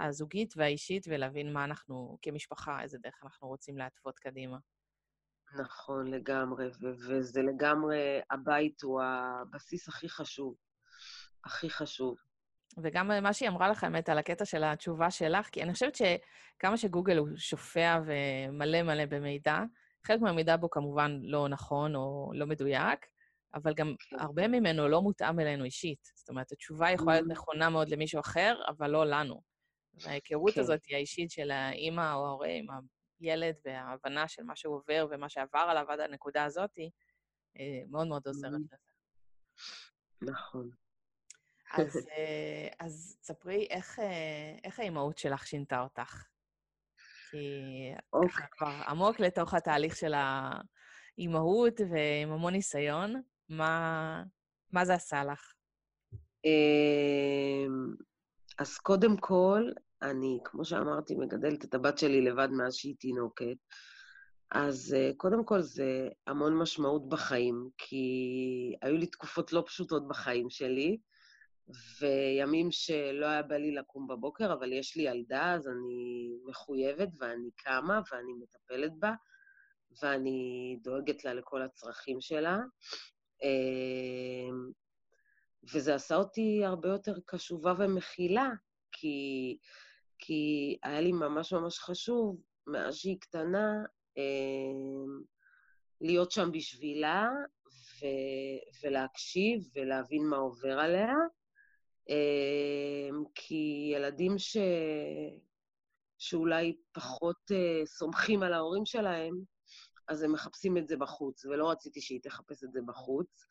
הזוגית 0.00 0.54
והאישית, 0.56 1.06
ולהבין 1.08 1.52
מה 1.52 1.64
אנחנו 1.64 2.18
כמשפחה, 2.22 2.82
איזה 2.82 2.98
דרך 2.98 3.20
אנחנו 3.24 3.48
רוצים 3.48 3.78
להתוות 3.78 4.18
קדימה. 4.18 4.58
נכון, 5.56 6.06
לגמרי, 6.06 6.66
ו- 6.66 6.94
וזה 7.08 7.42
לגמרי, 7.42 8.20
הבית 8.30 8.82
הוא 8.82 9.02
הבסיס 9.02 9.88
הכי 9.88 10.08
חשוב, 10.08 10.54
הכי 11.44 11.70
חשוב. 11.70 12.16
וגם 12.82 13.10
מה 13.22 13.32
שהיא 13.32 13.48
אמרה 13.48 13.68
לך, 13.68 13.84
האמת, 13.84 14.08
על 14.08 14.18
הקטע 14.18 14.44
של 14.44 14.64
התשובה 14.64 15.10
שלך, 15.10 15.46
כי 15.46 15.62
אני 15.62 15.72
חושבת 15.72 15.94
שכמה 15.94 16.76
שגוגל 16.76 17.16
הוא 17.16 17.28
שופע 17.36 18.00
ומלא 18.06 18.82
מלא 18.82 19.06
במידע, 19.06 19.58
חלק 20.06 20.20
מהמידע 20.20 20.56
בו 20.56 20.70
כמובן 20.70 21.18
לא 21.22 21.48
נכון 21.48 21.94
או 21.94 22.30
לא 22.34 22.46
מדויק, 22.46 23.06
אבל 23.54 23.74
גם 23.74 23.94
כן. 23.98 24.16
הרבה 24.18 24.48
ממנו 24.48 24.88
לא 24.88 25.02
מותאם 25.02 25.40
אלינו 25.40 25.64
אישית. 25.64 26.10
זאת 26.14 26.28
אומרת, 26.28 26.52
התשובה 26.52 26.90
יכולה 26.90 27.14
להיות 27.14 27.26
mm. 27.26 27.32
נכונה 27.32 27.70
מאוד 27.70 27.88
למישהו 27.88 28.20
אחר, 28.20 28.56
אבל 28.68 28.90
לא 28.90 29.06
לנו. 29.06 29.42
וההיכרות 29.94 30.54
כן. 30.54 30.60
הזאת 30.60 30.84
היא 30.86 30.96
האישית 30.96 31.30
של 31.30 31.50
האימא 31.50 32.14
או 32.14 32.26
ההורה 32.26 32.48
עם 32.48 32.66
הילד, 33.20 33.54
וההבנה 33.64 34.28
של 34.28 34.42
מה 34.42 34.56
שהוא 34.56 34.74
עובר 34.76 35.06
ומה 35.10 35.28
שעבר 35.28 35.58
עליו 35.58 35.86
עד 35.88 36.00
הנקודה 36.00 36.44
הזאת, 36.44 36.78
אה, 37.58 37.82
מאוד 37.90 38.06
מאוד 38.06 38.26
עוזרת. 38.26 38.52
לזה. 38.52 38.76
נכון. 40.22 40.70
אז, 41.72 41.96
אה, 42.16 42.68
אז 42.80 43.18
ספרי 43.22 43.66
איך, 43.70 43.98
אה, 43.98 44.56
איך 44.64 44.80
האימהות 44.80 45.18
שלך 45.18 45.46
שינתה 45.46 45.80
אותך. 45.80 46.24
כי 47.30 47.92
אוקיי. 48.12 48.28
ככה 48.28 48.46
כבר 48.50 48.82
עמוק 48.88 49.20
לתוך 49.20 49.54
התהליך 49.54 49.96
של 49.96 50.14
האימהות 50.14 51.80
ועם 51.80 52.32
המון 52.32 52.52
ניסיון, 52.52 53.22
מה, 53.48 54.22
מה 54.72 54.84
זה 54.84 54.94
עשה 54.94 55.24
לך? 55.24 55.54
אמ, 56.44 57.94
אז 58.58 58.78
קודם 58.78 59.16
כל, 59.16 59.70
אני, 60.02 60.38
כמו 60.44 60.64
שאמרתי, 60.64 61.14
מגדלת 61.14 61.64
את 61.64 61.74
הבת 61.74 61.98
שלי 61.98 62.20
לבד 62.20 62.48
מאז 62.50 62.74
שהיא 62.74 62.94
תינוקת. 62.98 63.56
אז 64.50 64.96
אה, 64.98 65.10
קודם 65.16 65.44
כל 65.44 65.60
זה 65.60 66.08
המון 66.26 66.54
משמעות 66.58 67.08
בחיים, 67.08 67.68
כי 67.78 68.06
היו 68.82 68.96
לי 68.96 69.06
תקופות 69.06 69.52
לא 69.52 69.62
פשוטות 69.66 70.08
בחיים 70.08 70.50
שלי, 70.50 70.98
וימים 72.00 72.70
שלא 72.70 73.26
היה 73.26 73.42
בא 73.42 73.56
לי 73.56 73.74
לקום 73.74 74.06
בבוקר, 74.06 74.52
אבל 74.52 74.72
יש 74.72 74.96
לי 74.96 75.02
ילדה, 75.02 75.54
אז 75.54 75.68
אני 75.68 76.30
מחויבת 76.44 77.08
ואני 77.18 77.50
קמה 77.56 78.00
ואני 78.12 78.32
מטפלת 78.40 78.92
בה, 78.98 79.12
ואני 80.02 80.78
דואגת 80.82 81.24
לה 81.24 81.34
לכל 81.34 81.62
הצרכים 81.62 82.20
שלה. 82.20 82.58
אמ, 83.42 84.70
וזה 85.72 85.94
עשה 85.94 86.16
אותי 86.16 86.64
הרבה 86.64 86.88
יותר 86.88 87.14
קשובה 87.26 87.74
ומכילה, 87.78 88.48
כי, 88.92 89.58
כי 90.18 90.78
היה 90.82 91.00
לי 91.00 91.12
ממש 91.12 91.52
ממש 91.52 91.78
חשוב, 91.78 92.42
מאז 92.66 92.94
שהיא 92.94 93.20
קטנה, 93.20 93.84
אמ, 94.16 95.22
להיות 96.00 96.30
שם 96.30 96.52
בשבילה 96.52 97.28
ו, 97.66 98.06
ולהקשיב 98.82 99.68
ולהבין 99.74 100.26
מה 100.26 100.36
עובר 100.36 100.78
עליה. 100.78 101.14
אמ, 102.08 103.24
כי 103.34 103.90
ילדים 103.94 104.38
ש... 104.38 104.56
שאולי 106.18 106.76
פחות 106.92 107.36
uh, 107.50 107.86
סומכים 107.86 108.42
על 108.42 108.52
ההורים 108.52 108.86
שלהם, 108.86 109.34
אז 110.08 110.22
הם 110.22 110.32
מחפשים 110.32 110.76
את 110.76 110.88
זה 110.88 110.96
בחוץ, 110.96 111.44
ולא 111.44 111.70
רציתי 111.70 112.00
שהיא 112.00 112.20
תחפש 112.22 112.64
את 112.64 112.72
זה 112.72 112.80
בחוץ. 112.86 113.46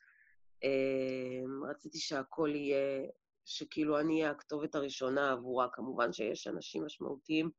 Um, 0.64 1.70
רציתי 1.70 2.00
שהכל 2.00 2.50
יהיה, 2.56 3.08
שכאילו 3.48 4.00
אני 4.00 4.22
אהיה 4.22 4.32
הכתובת 4.32 4.76
הראשונה 4.76 5.32
עבורה. 5.32 5.68
כמובן 5.74 6.14
שיש 6.14 6.48
אנשים 6.48 6.86
משמעותיים 6.86 7.50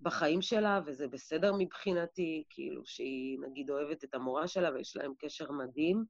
בחיים 0.00 0.42
שלה, 0.42 0.80
וזה 0.86 1.08
בסדר 1.08 1.52
מבחינתי, 1.58 2.44
כאילו 2.50 2.82
שהיא 2.86 3.38
נגיד 3.40 3.70
אוהבת 3.70 4.04
את 4.04 4.14
המורה 4.14 4.48
שלה 4.48 4.72
ויש 4.74 4.96
להם 4.96 5.12
קשר 5.18 5.52
מדהים, 5.52 6.04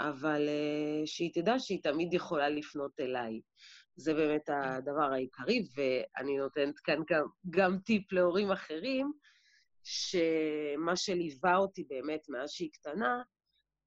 אבל 0.00 0.48
uh, 0.48 1.06
שהיא 1.06 1.30
תדע 1.34 1.58
שהיא 1.58 1.82
תמיד 1.82 2.14
יכולה 2.14 2.48
לפנות 2.48 3.00
אליי. 3.00 3.40
זה 3.96 4.14
באמת 4.14 4.46
כן. 4.46 4.52
הדבר 4.52 5.12
העיקרי, 5.12 5.66
ואני 5.76 6.36
נותנת 6.36 6.78
כאן 6.78 7.00
גם, 7.10 7.26
גם 7.50 7.78
טיפ 7.78 8.12
להורים 8.12 8.50
אחרים, 8.50 9.12
שמה 9.84 10.96
שליווה 10.96 11.56
אותי 11.56 11.84
באמת 11.88 12.28
מאז 12.28 12.50
שהיא 12.50 12.70
קטנה, 12.72 13.22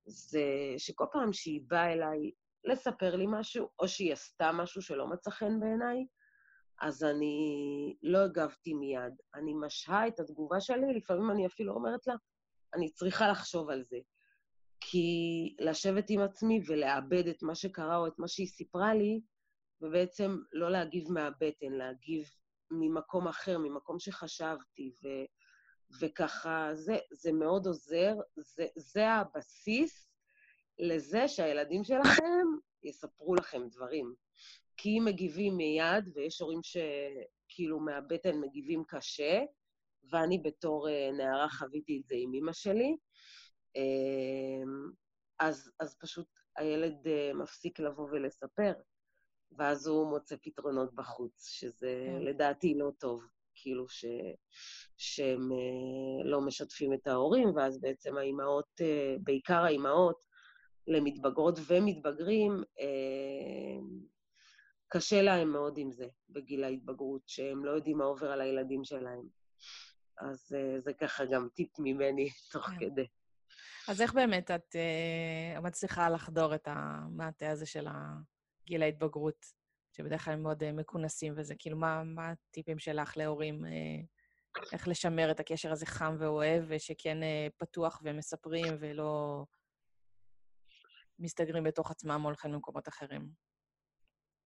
זה 0.05 0.43
שכל 0.77 1.05
פעם 1.11 1.33
שהיא 1.33 1.61
באה 1.67 1.93
אליי 1.93 2.31
לספר 2.67 3.15
לי 3.15 3.25
משהו, 3.27 3.69
או 3.79 3.87
שהיא 3.87 4.13
עשתה 4.13 4.51
משהו 4.51 4.81
שלא 4.81 5.07
מצא 5.07 5.29
חן 5.29 5.59
בעיניי, 5.59 6.05
אז 6.81 7.03
אני 7.03 7.95
לא 8.03 8.17
הגבתי 8.17 8.73
מיד. 8.73 9.13
אני 9.35 9.53
משהה 9.53 10.07
את 10.07 10.19
התגובה 10.19 10.61
שלי, 10.61 10.93
לפעמים 10.95 11.31
אני 11.31 11.47
אפילו 11.47 11.73
אומרת 11.73 12.07
לה, 12.07 12.13
אני 12.73 12.91
צריכה 12.91 13.27
לחשוב 13.27 13.69
על 13.69 13.83
זה. 13.83 13.97
כי 14.81 15.09
לשבת 15.59 16.09
עם 16.09 16.21
עצמי 16.21 16.61
ולאבד 16.67 17.27
את 17.27 17.43
מה 17.43 17.55
שקרה 17.55 17.97
או 17.97 18.07
את 18.07 18.19
מה 18.19 18.27
שהיא 18.27 18.47
סיפרה 18.47 18.93
לי, 18.93 19.21
ובעצם 19.81 20.37
לא 20.53 20.71
להגיב 20.71 21.11
מהבטן, 21.11 21.71
להגיב 21.71 22.29
ממקום 22.71 23.27
אחר, 23.27 23.57
ממקום 23.57 23.99
שחשבתי, 23.99 24.91
ו, 25.03 25.07
וככה, 26.01 26.69
זה, 26.73 26.97
זה 27.11 27.31
מאוד 27.31 27.65
עוזר, 27.67 28.15
זה, 28.37 28.65
זה 28.75 29.09
הבסיס 29.09 30.07
לזה 30.79 31.27
שהילדים 31.27 31.83
שלכם 31.83 32.45
יספרו 32.83 33.35
לכם 33.35 33.67
דברים. 33.69 34.13
כי 34.77 34.89
אם 34.89 35.05
מגיבים 35.05 35.57
מיד, 35.57 36.09
ויש 36.13 36.41
הורים 36.41 36.59
שכאילו 36.63 37.79
מהבטן 37.79 38.39
מגיבים 38.39 38.83
קשה, 38.87 39.39
ואני 40.11 40.37
בתור 40.37 40.89
אה, 40.89 41.09
נערה 41.11 41.49
חוויתי 41.49 42.01
את 42.01 42.07
זה 42.07 42.15
עם 42.17 42.33
אימא 42.33 42.53
שלי, 42.53 42.95
אמ, 43.75 44.91
אז, 45.39 45.71
אז 45.79 45.95
פשוט 46.01 46.27
הילד 46.55 47.07
אה, 47.07 47.31
מפסיק 47.33 47.79
לבוא 47.79 48.07
ולספר, 48.11 48.73
ואז 49.57 49.87
הוא 49.87 50.09
מוצא 50.09 50.35
פתרונות 50.43 50.95
בחוץ, 50.95 51.47
שזה 51.47 52.05
כן. 52.07 52.21
לדעתי 52.21 52.73
לא 52.73 52.91
טוב, 52.99 53.23
כאילו 53.55 53.89
ש, 53.89 54.05
שהם 54.97 55.51
אה, 55.51 56.29
לא 56.29 56.41
משתפים 56.41 56.93
את 56.93 57.07
ההורים, 57.07 57.55
ואז 57.55 57.81
בעצם 57.81 58.17
האימהות, 58.17 58.81
בעיקר 59.23 59.63
האימהות, 59.63 60.26
למתבגרות 60.87 61.59
ומתבגרים, 61.67 62.63
קשה 64.89 65.21
להם 65.21 65.51
מאוד 65.51 65.77
עם 65.77 65.91
זה 65.91 66.07
בגיל 66.29 66.63
ההתבגרות, 66.63 67.21
שהם 67.27 67.65
לא 67.65 67.71
יודעים 67.71 67.97
מה 67.97 68.03
עובר 68.03 68.31
על 68.31 68.41
הילדים 68.41 68.83
שלהם. 68.83 69.27
אז 70.21 70.55
uh, 70.55 70.79
זה 70.79 70.93
ככה 70.93 71.25
גם 71.25 71.47
טיפ 71.53 71.79
ממני 71.79 72.29
תוך. 72.51 72.65
כן. 72.65 72.79
כדי. 72.79 73.07
אז 73.87 74.01
איך 74.01 74.13
באמת 74.13 74.51
את 74.51 74.75
uh, 74.75 75.61
מצליחה 75.61 76.09
לחדור 76.09 76.55
את 76.55 76.67
המעטה 76.71 77.51
הזה 77.51 77.65
של 77.65 77.87
גיל 78.65 78.83
ההתבגרות, 78.83 79.45
שבדרך 79.91 80.25
כלל 80.25 80.33
הם 80.33 80.43
מאוד 80.43 80.63
uh, 80.63 80.65
מכונסים 80.73 81.33
וזה? 81.37 81.55
כאילו, 81.59 81.77
מה, 81.77 82.03
מה 82.03 82.29
הטיפים 82.31 82.79
שלך 82.79 83.17
להורים? 83.17 83.65
Uh, 83.65 84.67
איך 84.73 84.87
לשמר 84.87 85.31
את 85.31 85.39
הקשר 85.39 85.71
הזה 85.71 85.85
חם 85.85 86.15
ואוהב, 86.19 86.63
ושכן 86.67 87.17
uh, 87.21 87.53
פתוח 87.57 88.01
ומספרים 88.03 88.75
ולא 88.79 89.43
מסתגרים 91.19 91.63
בתוך 91.63 91.91
עצמם 91.91 92.19
או 92.23 92.29
הולכים 92.29 92.53
למקומות 92.53 92.87
אחרים? 92.87 93.29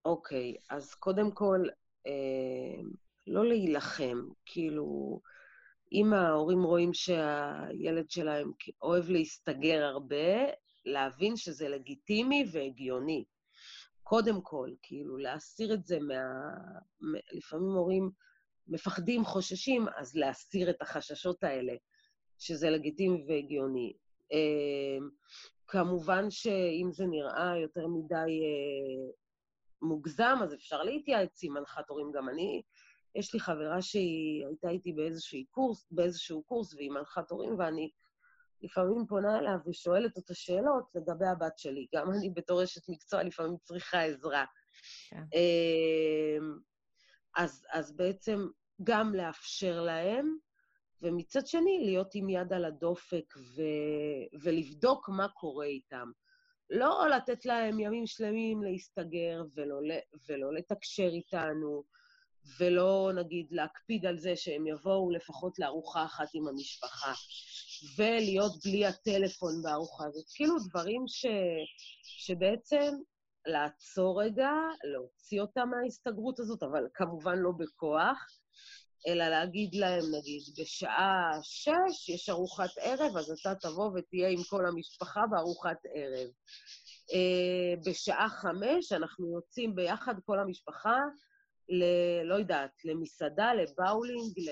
אוקיי, 0.05 0.55
אז 0.69 0.93
קודם 0.93 1.31
כל, 1.31 1.60
אה, 2.07 2.81
לא 3.27 3.45
להילחם, 3.45 4.21
כאילו, 4.45 5.21
אם 5.93 6.13
ההורים 6.13 6.63
רואים 6.63 6.93
שהילד 6.93 8.10
שלהם 8.10 8.51
אוהב 8.81 9.10
להסתגר 9.10 9.84
הרבה, 9.84 10.51
להבין 10.86 11.36
שזה 11.36 11.69
לגיטימי 11.69 12.45
והגיוני. 12.51 13.25
קודם 14.03 14.41
כל, 14.41 14.69
כאילו, 14.81 15.17
להסיר 15.17 15.73
את 15.73 15.86
זה 15.86 15.99
מה... 15.99 16.23
לפעמים 17.31 17.71
הורים 17.71 18.10
מפחדים, 18.67 19.25
חוששים, 19.25 19.86
אז 19.97 20.15
להסיר 20.15 20.69
את 20.69 20.81
החששות 20.81 21.43
האלה, 21.43 21.73
שזה 22.39 22.69
לגיטימי 22.69 23.25
והגיוני. 23.27 23.93
אה, 25.75 25.84
כמובן 25.84 26.31
שאם 26.31 26.89
זה 26.91 27.05
נראה 27.05 27.57
יותר 27.57 27.88
מדי 27.88 28.15
אה, 28.15 29.12
מוגזם, 29.81 30.38
אז 30.43 30.53
אפשר 30.53 30.84
להתייעץ 30.84 31.43
עם 31.43 31.53
מנחת 31.53 31.89
הורים. 31.89 32.12
גם 32.12 32.29
אני, 32.29 32.62
יש 33.15 33.34
לי 33.34 33.39
חברה 33.39 33.81
שהיא 33.81 34.45
הייתה 34.47 34.69
איתי 34.69 34.93
באיזשהו 34.93 35.39
קורס, 35.49 35.88
באיזשהו 35.91 36.43
קורס 36.43 36.73
והיא 36.73 36.91
מנחת 36.91 37.31
הורים, 37.31 37.60
ואני 37.60 37.91
לפעמים 38.62 39.05
פונה 39.10 39.39
אליה 39.39 39.57
ושואלת 39.67 40.17
אותה 40.17 40.34
שאלות 40.34 40.84
לגבי 40.95 41.27
הבת 41.27 41.57
שלי. 41.57 41.88
גם 41.95 42.12
אני 42.12 42.29
בתור 42.29 42.63
אשת 42.63 42.89
מקצוע 42.89 43.23
לפעמים 43.23 43.55
צריכה 43.63 44.01
עזרה. 44.01 44.45
כן. 45.10 45.23
אמ, 45.34 46.57
אז, 47.38 47.65
אז 47.73 47.95
בעצם 47.95 48.47
גם 48.84 49.15
לאפשר 49.15 49.81
להם, 49.81 50.38
ומצד 51.01 51.47
שני, 51.47 51.79
להיות 51.85 52.15
עם 52.15 52.29
יד 52.29 52.53
על 52.53 52.65
הדופק 52.65 53.33
ו... 53.37 53.61
ולבדוק 54.41 55.09
מה 55.09 55.27
קורה 55.27 55.65
איתם. 55.65 56.11
לא 56.69 57.07
לתת 57.09 57.45
להם 57.45 57.79
ימים 57.79 58.07
שלמים 58.07 58.63
להסתגר 58.63 59.43
ולא, 59.55 59.75
ולא 60.29 60.53
לתקשר 60.53 61.09
איתנו, 61.13 61.83
ולא, 62.59 63.11
נגיד, 63.15 63.47
להקפיד 63.51 64.05
על 64.05 64.17
זה 64.17 64.35
שהם 64.35 64.67
יבואו 64.67 65.11
לפחות 65.11 65.59
לארוחה 65.59 66.05
אחת 66.05 66.27
עם 66.33 66.47
המשפחה, 66.47 67.13
ולהיות 67.97 68.51
בלי 68.65 68.85
הטלפון 68.85 69.61
בארוחה 69.63 70.05
הזאת. 70.05 70.25
כאילו 70.35 70.55
דברים 70.69 71.03
ש, 71.07 71.25
שבעצם 72.03 72.93
לעצור 73.45 74.23
רגע, 74.23 74.51
להוציא 74.93 75.41
אותם 75.41 75.69
מההסתגרות 75.69 76.39
הזאת, 76.39 76.63
אבל 76.63 76.87
כמובן 76.93 77.37
לא 77.37 77.51
בכוח, 77.57 78.40
אלא 79.07 79.29
להגיד 79.29 79.75
להם, 79.75 80.03
נגיד, 80.17 80.41
בשעה 80.59 81.31
שש 81.41 82.09
יש 82.09 82.29
ארוחת 82.29 82.69
ערב, 82.77 83.17
אז 83.17 83.31
אתה 83.41 83.55
תבוא 83.55 83.91
ותהיה 83.95 84.29
עם 84.29 84.43
כל 84.49 84.65
המשפחה 84.65 85.21
בארוחת 85.31 85.77
ערב. 85.95 86.29
Uh, 87.11 87.89
בשעה 87.89 88.29
חמש 88.29 88.91
אנחנו 88.91 89.35
יוצאים 89.35 89.75
ביחד, 89.75 90.13
כל 90.25 90.39
המשפחה, 90.39 90.97
ל... 91.69 91.83
לא 92.23 92.35
יודעת, 92.35 92.71
למסעדה, 92.85 93.53
לבאולינג, 93.53 94.39
ל... 94.39 94.51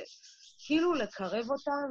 כאילו 0.66 0.94
לקרב 0.94 1.46
אותם 1.50 1.90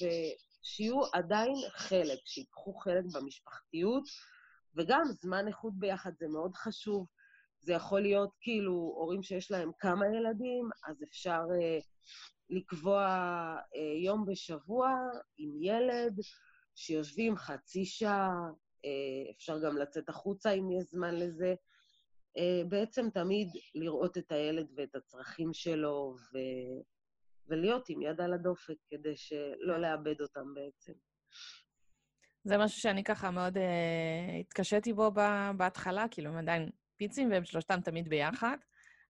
ושיהיו 0.00 1.00
עדיין 1.12 1.54
חלק, 1.76 2.18
שיקחו 2.24 2.74
חלק 2.74 3.04
במשפחתיות, 3.14 4.04
וגם 4.76 5.02
זמן 5.22 5.48
איכות 5.48 5.72
ביחד 5.76 6.10
זה 6.18 6.26
מאוד 6.28 6.54
חשוב. 6.54 7.06
זה 7.60 7.72
יכול 7.72 8.00
להיות 8.00 8.30
כאילו 8.40 8.72
הורים 8.72 9.22
שיש 9.22 9.50
להם 9.50 9.70
כמה 9.78 10.06
ילדים, 10.06 10.68
אז 10.88 11.02
אפשר 11.02 11.40
uh, 11.40 11.84
לקבוע 12.50 13.06
uh, 13.74 14.04
יום 14.04 14.26
בשבוע 14.26 14.90
עם 15.38 15.62
ילד, 15.62 16.20
שיושבים 16.74 17.36
חצי 17.36 17.84
שעה, 17.84 18.30
uh, 18.84 19.36
אפשר 19.36 19.58
גם 19.58 19.78
לצאת 19.78 20.08
החוצה 20.08 20.50
אם 20.50 20.70
יש 20.70 20.84
זמן 20.84 21.14
לזה. 21.14 21.54
Uh, 22.38 22.68
בעצם 22.68 23.10
תמיד 23.10 23.48
לראות 23.74 24.18
את 24.18 24.32
הילד 24.32 24.66
ואת 24.76 24.94
הצרכים 24.94 25.52
שלו, 25.52 26.16
ו... 26.32 26.38
ולהיות 27.48 27.88
עם 27.88 28.02
יד 28.02 28.20
על 28.20 28.32
הדופק, 28.32 28.74
כדי 28.90 29.16
שלא. 29.16 29.78
לאבד 29.78 30.20
אותם 30.20 30.54
בעצם. 30.54 30.92
זה 32.44 32.58
משהו 32.58 32.80
שאני 32.80 33.04
ככה 33.04 33.30
מאוד 33.30 33.56
uh, 33.56 33.60
התקשיתי 34.40 34.92
בו 34.92 35.10
בהתחלה, 35.56 36.04
כאילו, 36.10 36.30
הם 36.30 36.36
עדיין 36.36 36.70
פיצים, 36.98 37.30
והם 37.30 37.44
שלושתם 37.44 37.80
תמיד 37.80 38.08
ביחד. 38.08 38.56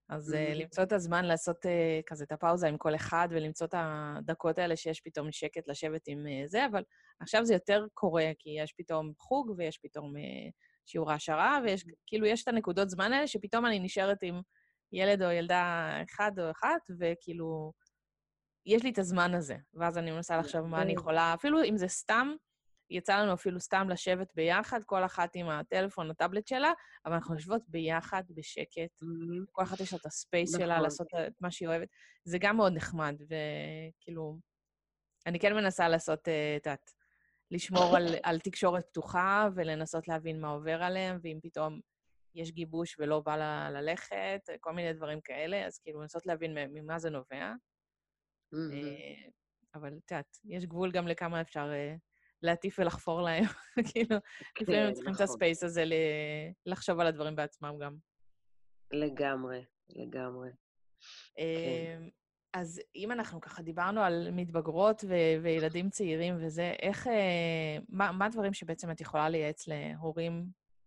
אז 0.09 0.33
uh, 0.33 0.53
למצוא 0.55 0.83
את 0.83 0.91
הזמן 0.91 1.25
לעשות 1.25 1.65
uh, 1.65 1.69
כזה 2.05 2.23
את 2.23 2.31
הפאוזה 2.31 2.67
עם 2.67 2.77
כל 2.77 2.95
אחד, 2.95 3.27
ולמצוא 3.31 3.67
את 3.67 3.73
הדקות 3.77 4.57
האלה 4.57 4.75
שיש 4.75 5.01
פתאום 5.01 5.31
שקט 5.31 5.67
לשבת 5.67 6.01
עם 6.07 6.25
uh, 6.25 6.47
זה, 6.47 6.65
אבל 6.65 6.83
עכשיו 7.19 7.45
זה 7.45 7.53
יותר 7.53 7.85
קורה, 7.93 8.31
כי 8.39 8.49
יש 8.49 8.73
פתאום 8.77 9.11
חוג, 9.17 9.53
ויש 9.57 9.77
פתאום 9.77 10.13
שיעור 10.85 11.11
העשרה, 11.11 11.59
ויש, 11.63 11.85
כאילו, 12.05 12.25
יש 12.25 12.43
את 12.43 12.47
הנקודות 12.47 12.89
זמן 12.89 13.13
האלה, 13.13 13.27
שפתאום 13.27 13.65
אני 13.65 13.79
נשארת 13.79 14.17
עם 14.23 14.41
ילד 14.91 15.23
או 15.23 15.31
ילדה 15.31 15.91
אחד 16.03 16.31
או 16.39 16.51
אחת, 16.51 16.81
וכאילו, 16.99 17.73
יש 18.65 18.83
לי 18.83 18.89
את 18.89 18.97
הזמן 18.97 19.33
הזה. 19.33 19.55
ואז 19.73 19.97
אני 19.97 20.11
מנסה 20.11 20.37
לחשוב 20.37 20.61
מה 20.61 20.81
אני 20.81 20.93
יכולה, 20.93 21.33
אפילו 21.33 21.63
אם 21.63 21.77
זה 21.77 21.87
סתם, 21.87 22.33
יצא 22.89 23.19
לנו 23.19 23.33
אפילו 23.33 23.59
סתם 23.59 23.89
לשבת 23.89 24.35
ביחד, 24.35 24.83
כל 24.83 25.05
אחת 25.05 25.35
עם 25.35 25.49
הטלפון, 25.49 26.11
הטאבלט 26.11 26.47
שלה, 26.47 26.71
אבל 27.05 27.13
אנחנו 27.13 27.35
יושבות 27.35 27.61
ביחד, 27.67 28.23
בשקט. 28.29 29.01
Mm-hmm. 29.03 29.45
כל 29.51 29.63
אחת 29.63 29.79
יש 29.79 29.93
לה 29.93 29.99
את 30.01 30.05
הספייס 30.05 30.55
נכון. 30.55 30.65
שלה 30.65 30.81
לעשות 30.81 31.07
את 31.27 31.41
מה 31.41 31.51
שהיא 31.51 31.67
אוהבת. 31.67 31.87
זה 32.23 32.37
גם 32.41 32.57
מאוד 32.57 32.73
נחמד, 32.73 33.15
וכאילו, 33.21 34.37
אני 35.25 35.39
כן 35.39 35.53
מנסה 35.53 35.87
לעשות, 35.87 36.27
אה, 36.27 36.55
את 36.57 36.65
יודעת, 36.65 36.91
לשמור 37.51 37.95
על, 37.95 38.15
על 38.23 38.39
תקשורת 38.39 38.85
פתוחה 38.85 39.49
ולנסות 39.55 40.07
להבין 40.07 40.41
מה 40.41 40.49
עובר 40.49 40.83
עליהם, 40.83 41.19
ואם 41.23 41.39
פתאום 41.43 41.79
יש 42.35 42.51
גיבוש 42.51 42.95
ולא 42.99 43.19
בא 43.19 43.35
לה 43.35 43.71
ללכת, 43.71 44.41
כל 44.59 44.73
מיני 44.73 44.93
דברים 44.93 45.21
כאלה, 45.21 45.65
אז 45.65 45.79
כאילו 45.79 46.01
לנסות 46.01 46.25
להבין 46.25 46.57
ממה 46.73 46.99
זה 46.99 47.09
נובע. 47.09 47.53
Mm-hmm. 48.55 49.31
אבל 49.75 49.97
את 49.97 50.11
יודעת, 50.11 50.37
יש 50.45 50.65
גבול 50.65 50.91
גם 50.91 51.07
לכמה 51.07 51.41
אפשר 51.41 51.71
אה, 51.73 51.95
להטיף 52.41 52.79
ולחפור 52.79 53.21
להם. 53.21 53.43
כאילו, 53.91 54.15
לפעמים 54.61 54.81
הם 54.81 54.93
צריכים 54.93 55.13
את 55.13 55.21
נכון. 55.21 55.23
הספייס 55.23 55.63
הזה 55.63 55.83
לחשוב 56.65 56.99
על 56.99 57.07
הדברים 57.07 57.35
בעצמם 57.35 57.77
גם. 57.81 57.97
לגמרי, 58.91 59.65
לגמרי. 59.89 60.49
כן. 61.35 61.41
אמ, 61.41 62.09
אז 62.53 62.81
אם 62.95 63.11
אנחנו 63.11 63.41
ככה 63.41 63.61
דיברנו 63.61 64.01
על 64.01 64.31
מתבגרות 64.31 65.03
ו- 65.07 65.43
וילדים 65.43 65.89
צעירים 65.89 66.35
וזה, 66.39 66.73
איך, 66.81 67.07
אה, 67.07 67.77
מה, 67.89 68.11
מה 68.11 68.25
הדברים 68.25 68.53
שבעצם 68.53 68.91
את 68.91 69.01
יכולה 69.01 69.29
לייעץ 69.29 69.67
להורים, 69.67 70.45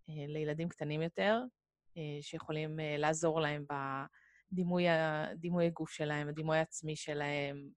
לילדים 0.08 0.68
קטנים 0.68 1.02
יותר, 1.02 1.40
שיכולים 2.20 2.78
לעזור 2.98 3.40
להם 3.40 3.64
בדימוי 4.52 5.66
הגוף 5.66 5.90
שלהם, 5.90 6.28
הדימוי 6.28 6.58
העצמי 6.58 6.96
שלהם, 6.96 7.68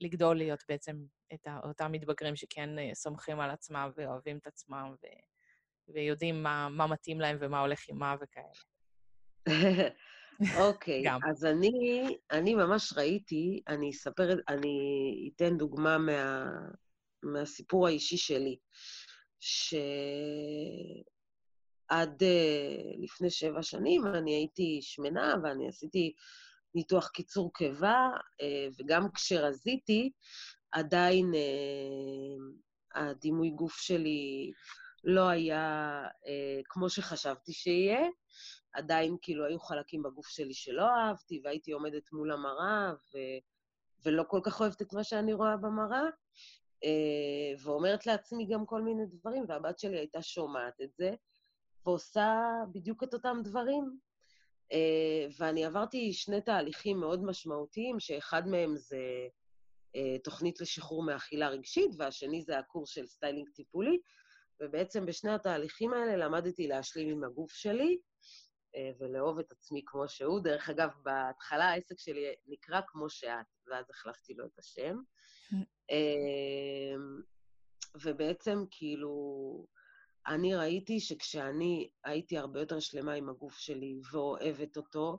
לגדול 0.00 0.36
להיות 0.36 0.64
בעצם 0.68 1.04
את 1.34 1.46
אותם 1.64 1.92
מתבגרים 1.92 2.36
שכן 2.36 2.70
סומכים 2.94 3.40
על 3.40 3.50
עצמם 3.50 3.90
ואוהבים 3.96 4.38
את 4.38 4.46
עצמם 4.46 4.94
ו... 5.02 5.06
ויודעים 5.94 6.42
מה, 6.42 6.68
מה 6.68 6.86
מתאים 6.86 7.20
להם 7.20 7.36
ומה 7.40 7.60
הולך 7.60 7.80
עם 7.88 7.98
מה 7.98 8.16
וכאלה. 8.20 8.46
אוקיי, 10.66 11.08
okay, 11.08 11.10
אז 11.30 11.44
אני, 11.44 12.16
אני 12.30 12.54
ממש 12.54 12.92
ראיתי, 12.96 13.62
אני 13.68 13.90
אספר, 13.90 14.28
אני 14.48 15.30
אתן 15.36 15.56
דוגמה 15.56 15.98
מה, 15.98 16.44
מהסיפור 17.22 17.86
האישי 17.86 18.16
שלי, 18.16 18.58
שעד 19.40 19.82
uh, 22.22 23.04
לפני 23.04 23.30
שבע 23.30 23.62
שנים 23.62 24.06
אני 24.06 24.34
הייתי 24.34 24.78
שמנה 24.82 25.34
ואני 25.42 25.68
עשיתי 25.68 26.12
ניתוח 26.74 27.08
קיצור 27.08 27.52
קיבה, 27.54 28.08
uh, 28.16 28.74
וגם 28.78 29.12
כשרזיתי, 29.14 30.10
עדיין 30.72 31.32
uh, 31.32 32.98
הדימוי 33.00 33.50
גוף 33.50 33.76
שלי 33.76 34.52
לא 35.04 35.28
היה 35.28 36.02
uh, 36.06 36.62
כמו 36.64 36.90
שחשבתי 36.90 37.52
שיהיה. 37.52 38.00
עדיין 38.72 39.16
כאילו 39.22 39.44
היו 39.44 39.60
חלקים 39.60 40.02
בגוף 40.02 40.28
שלי 40.28 40.54
שלא 40.54 40.88
אהבתי, 40.88 41.40
והייתי 41.44 41.72
עומדת 41.72 42.12
מול 42.12 42.32
המראה, 42.32 42.92
ו... 42.92 43.18
ולא 44.04 44.24
כל 44.28 44.40
כך 44.42 44.60
אוהבת 44.60 44.82
את 44.82 44.92
מה 44.92 45.04
שאני 45.04 45.32
רואה 45.32 45.56
במראה, 45.56 46.02
אה, 46.84 47.62
ואומרת 47.62 48.06
לעצמי 48.06 48.46
גם 48.46 48.66
כל 48.66 48.82
מיני 48.82 49.06
דברים, 49.06 49.44
והבת 49.48 49.78
שלי 49.78 49.98
הייתה 49.98 50.22
שומעת 50.22 50.80
את 50.80 50.94
זה, 50.94 51.10
ועושה 51.86 52.42
בדיוק 52.72 53.02
את 53.02 53.14
אותם 53.14 53.36
דברים. 53.44 53.98
אה, 54.72 55.26
ואני 55.38 55.64
עברתי 55.64 56.12
שני 56.12 56.40
תהליכים 56.40 57.00
מאוד 57.00 57.24
משמעותיים, 57.24 58.00
שאחד 58.00 58.48
מהם 58.48 58.76
זה 58.76 58.96
אה, 58.96 59.28
תוכנית 60.24 60.60
לשחרור 60.60 61.02
מאכילה 61.02 61.48
רגשית, 61.48 61.90
והשני 61.98 62.42
זה 62.42 62.58
הקורס 62.58 62.90
של 62.90 63.06
סטיילינג 63.06 63.48
טיפולי, 63.48 63.98
ובעצם 64.60 65.06
בשני 65.06 65.34
התהליכים 65.34 65.92
האלה 65.92 66.16
למדתי 66.16 66.66
להשלים 66.66 67.08
עם 67.08 67.24
הגוף 67.24 67.52
שלי, 67.52 67.98
אה, 68.76 68.90
ולאהוב 68.98 69.38
את 69.38 69.52
עצמי 69.52 69.82
כמו 69.86 70.08
שהוא. 70.08 70.40
דרך 70.40 70.70
אגב, 70.70 70.90
בהתחלה 71.02 71.64
העסק 71.64 71.98
שלי 71.98 72.34
נקרא 72.46 72.80
כמו 72.86 73.10
שאת, 73.10 73.46
ואז 73.66 73.90
החלפתי 73.90 74.34
לו 74.34 74.46
את 74.46 74.58
השם. 74.58 74.96
אמ, 75.90 77.22
ובעצם, 78.02 78.64
כאילו, 78.70 79.66
אני 80.26 80.54
ראיתי 80.54 81.00
שכשאני 81.00 81.90
הייתי 82.04 82.38
הרבה 82.38 82.60
יותר 82.60 82.80
שלמה 82.80 83.12
עם 83.12 83.28
הגוף 83.28 83.58
שלי 83.58 84.00
ואוהבת 84.12 84.76
אותו, 84.76 85.18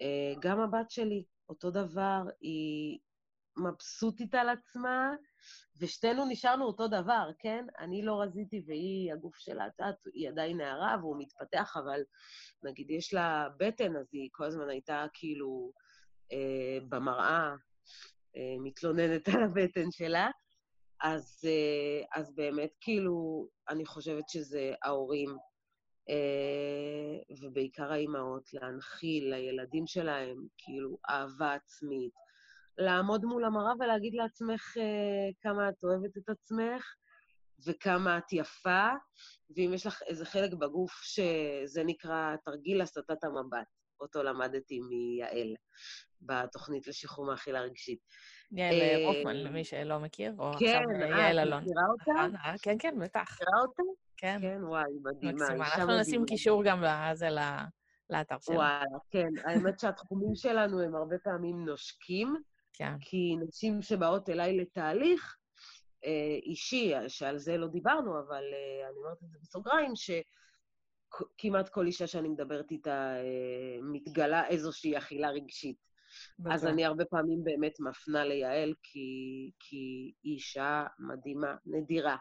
אה, 0.00 0.34
גם 0.40 0.60
הבת 0.60 0.90
שלי, 0.90 1.24
אותו 1.48 1.70
דבר, 1.70 2.22
היא 2.40 2.98
מבסוטית 3.56 4.34
על 4.34 4.48
עצמה, 4.48 5.14
ושתינו 5.80 6.24
נשארנו 6.28 6.64
אותו 6.64 6.88
דבר, 6.88 7.30
כן? 7.38 7.64
אני 7.78 8.02
לא 8.02 8.22
רזיתי 8.22 8.62
והיא, 8.66 9.12
הגוף 9.12 9.36
שלה, 9.36 9.66
את 9.66 9.72
יודעת, 9.80 9.96
היא 10.14 10.28
עדיין 10.28 10.56
נערה 10.56 10.96
והוא 11.00 11.16
מתפתח, 11.18 11.76
אבל 11.84 12.00
נגיד 12.62 12.90
יש 12.90 13.14
לה 13.14 13.48
בטן, 13.58 13.96
אז 13.96 14.06
היא 14.12 14.28
כל 14.32 14.44
הזמן 14.44 14.68
הייתה 14.68 15.06
כאילו 15.12 15.72
אה, 16.32 16.78
במראה, 16.88 17.54
אה, 18.36 18.56
מתלוננת 18.62 19.28
על 19.28 19.42
הבטן 19.42 19.90
שלה. 19.90 20.30
אז, 21.02 21.40
אה, 21.44 22.20
אז 22.20 22.34
באמת, 22.34 22.70
כאילו, 22.80 23.46
אני 23.68 23.86
חושבת 23.86 24.28
שזה 24.28 24.72
ההורים, 24.82 25.36
אה, 26.08 27.36
ובעיקר 27.42 27.92
האימהות, 27.92 28.52
להנחיל 28.52 29.34
לילדים 29.34 29.86
שלהם, 29.86 30.46
כאילו, 30.58 30.98
אהבה 31.10 31.54
עצמית, 31.54 32.25
לעמוד 32.78 33.24
מול 33.24 33.44
המראה 33.44 33.72
ולהגיד 33.80 34.14
לעצמך 34.14 34.76
אה, 34.76 35.32
כמה 35.40 35.68
את 35.68 35.84
אוהבת 35.84 36.16
את 36.16 36.28
עצמך 36.28 36.94
וכמה 37.66 38.18
את 38.18 38.32
יפה, 38.32 38.88
ואם 39.56 39.70
יש 39.74 39.86
לך 39.86 40.02
איזה 40.06 40.24
חלק 40.24 40.52
בגוף 40.54 40.92
שזה 41.02 41.84
נקרא 41.84 42.36
תרגיל 42.44 42.80
הסטת 42.80 43.24
המבט, 43.24 43.66
אותו 44.00 44.22
למדתי 44.22 44.80
מיעל 44.80 45.54
בתוכנית 46.22 46.86
לשחרור 46.86 47.26
מאכילה 47.26 47.60
רגשית. 47.60 47.98
יעל 48.52 48.74
אה, 48.74 49.06
רופמן, 49.06 49.36
למי 49.36 49.64
שלא 49.64 49.98
מכיר, 49.98 50.34
או 50.38 50.52
כן, 50.58 50.66
עכשיו 50.66 51.10
יעל 51.10 51.38
אלון. 51.38 51.64
כן, 51.64 51.66
את 51.66 51.70
מכירה 51.70 51.86
אותה? 51.88 52.36
נכון, 52.36 52.56
כן, 52.62 52.76
כן, 52.78 52.98
בטח. 53.00 53.32
מכירה 53.32 53.60
אותה? 53.62 53.82
כן. 54.16 54.38
כן, 54.42 54.64
וואי, 54.64 54.92
מדהימה. 55.02 55.44
מקסימה. 55.44 55.64
אנחנו 55.64 56.00
נשים 56.00 56.24
קישור 56.26 56.64
גם 56.64 56.82
לזה, 56.82 57.28
לאתר 58.10 58.36
שלנו. 58.40 58.58
וואלה, 58.58 58.98
כן. 59.10 59.28
האמת 59.44 59.80
שהתחומים 59.80 60.34
שלנו 60.34 60.80
הם 60.80 60.94
הרבה 60.94 61.16
פעמים 61.24 61.64
נושקים. 61.64 62.36
כן. 62.76 62.98
כי 63.00 63.36
נשים 63.48 63.82
שבאות 63.82 64.28
אליי 64.28 64.56
לתהליך 64.56 65.36
אה, 66.04 66.38
אישי, 66.42 66.92
שעל 67.08 67.38
זה 67.38 67.56
לא 67.56 67.66
דיברנו, 67.66 68.18
אבל 68.20 68.44
אה, 68.52 68.88
אני 68.88 68.96
אומרת 68.96 69.22
את 69.22 69.30
זה 69.30 69.38
בסוגריים, 69.42 69.92
שכמעט 69.96 71.68
כל 71.68 71.86
אישה 71.86 72.06
שאני 72.06 72.28
מדברת 72.28 72.70
איתה 72.70 73.16
אה, 73.16 73.78
מתגלה 73.82 74.48
איזושהי 74.48 74.98
אכילה 74.98 75.30
רגשית. 75.30 75.86
בטח. 76.38 76.54
אז 76.54 76.66
אני 76.66 76.84
הרבה 76.84 77.04
פעמים 77.04 77.44
באמת 77.44 77.80
מפנה 77.80 78.24
ליעל, 78.24 78.74
כי, 78.82 79.50
כי 79.58 80.12
היא 80.22 80.34
אישה 80.34 80.84
מדהימה, 80.98 81.54
נדירה. 81.66 82.16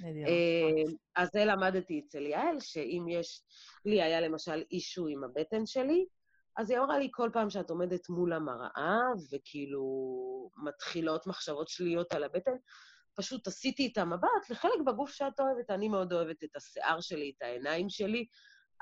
נדירה. 0.00 0.28
אה, 0.28 0.92
אז 1.16 1.28
זה 1.32 1.44
למדתי 1.44 2.02
אצל 2.06 2.26
יעל, 2.26 2.60
שאם 2.60 3.06
יש, 3.08 3.42
לי 3.84 4.02
היה 4.02 4.20
למשל 4.20 4.62
אישו 4.70 5.06
עם 5.06 5.24
הבטן 5.24 5.66
שלי, 5.66 6.06
אז 6.56 6.70
היא 6.70 6.78
אמרה 6.78 6.98
לי, 6.98 7.08
כל 7.10 7.30
פעם 7.32 7.50
שאת 7.50 7.70
עומדת 7.70 8.08
מול 8.08 8.32
המראה, 8.32 9.00
וכאילו 9.32 9.82
מתחילות 10.56 11.26
מחשבות 11.26 11.68
שליליות 11.68 12.12
על 12.12 12.24
הבטן, 12.24 12.56
פשוט 13.14 13.46
עשיתי 13.46 13.88
את 13.92 13.98
המבט 13.98 14.50
לחלק 14.50 14.80
בגוף 14.86 15.10
שאת 15.10 15.40
אוהבת. 15.40 15.70
אני 15.70 15.88
מאוד 15.88 16.12
אוהבת 16.12 16.44
את 16.44 16.56
השיער 16.56 17.00
שלי, 17.00 17.32
את 17.36 17.42
העיניים 17.42 17.90
שלי, 17.90 18.26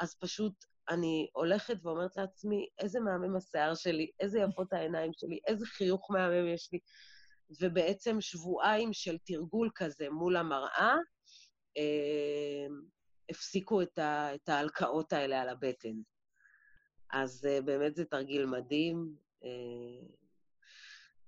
אז 0.00 0.14
פשוט 0.20 0.52
אני 0.88 1.28
הולכת 1.32 1.76
ואומרת 1.82 2.16
לעצמי, 2.16 2.68
איזה 2.78 3.00
מהמם 3.00 3.36
השיער 3.36 3.74
שלי, 3.74 4.10
איזה 4.20 4.40
יפות 4.40 4.72
העיניים 4.72 5.10
שלי, 5.12 5.38
איזה 5.46 5.66
חיוך 5.66 6.10
מהמם 6.10 6.48
יש 6.48 6.68
לי. 6.72 6.78
ובעצם 7.60 8.20
שבועיים 8.20 8.92
של 8.92 9.18
תרגול 9.18 9.70
כזה 9.74 10.10
מול 10.10 10.36
המראה, 10.36 10.94
אה, 11.76 12.66
הפסיקו 13.30 13.82
את, 13.82 13.98
ההלקאות 14.48 15.12
האלה 15.12 15.42
על 15.42 15.48
הבטן. 15.48 15.94
אז 17.12 17.46
uh, 17.48 17.62
באמת 17.62 17.96
זה 17.96 18.04
תרגיל 18.04 18.46
מדהים. 18.46 19.14
Uh, 19.42 19.46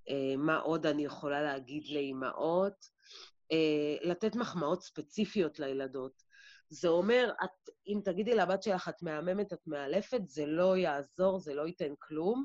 uh, 0.08 0.12
מה 0.36 0.58
עוד 0.58 0.86
אני 0.86 1.04
יכולה 1.04 1.42
להגיד 1.42 1.88
לאימהות? 1.88 3.02
לתת 4.02 4.36
מחמאות 4.36 4.82
ספציפיות 4.82 5.58
לילדות. 5.58 6.22
זה 6.68 6.88
אומר, 6.88 7.32
את, 7.44 7.70
אם 7.86 8.00
תגידי 8.04 8.34
לבת 8.34 8.62
שלך, 8.62 8.88
את 8.88 9.02
מהממת, 9.02 9.52
את 9.52 9.66
מאלפת, 9.66 10.20
זה 10.24 10.46
לא 10.46 10.76
יעזור, 10.76 11.38
זה 11.38 11.54
לא 11.54 11.66
ייתן 11.66 11.94
כלום, 11.98 12.44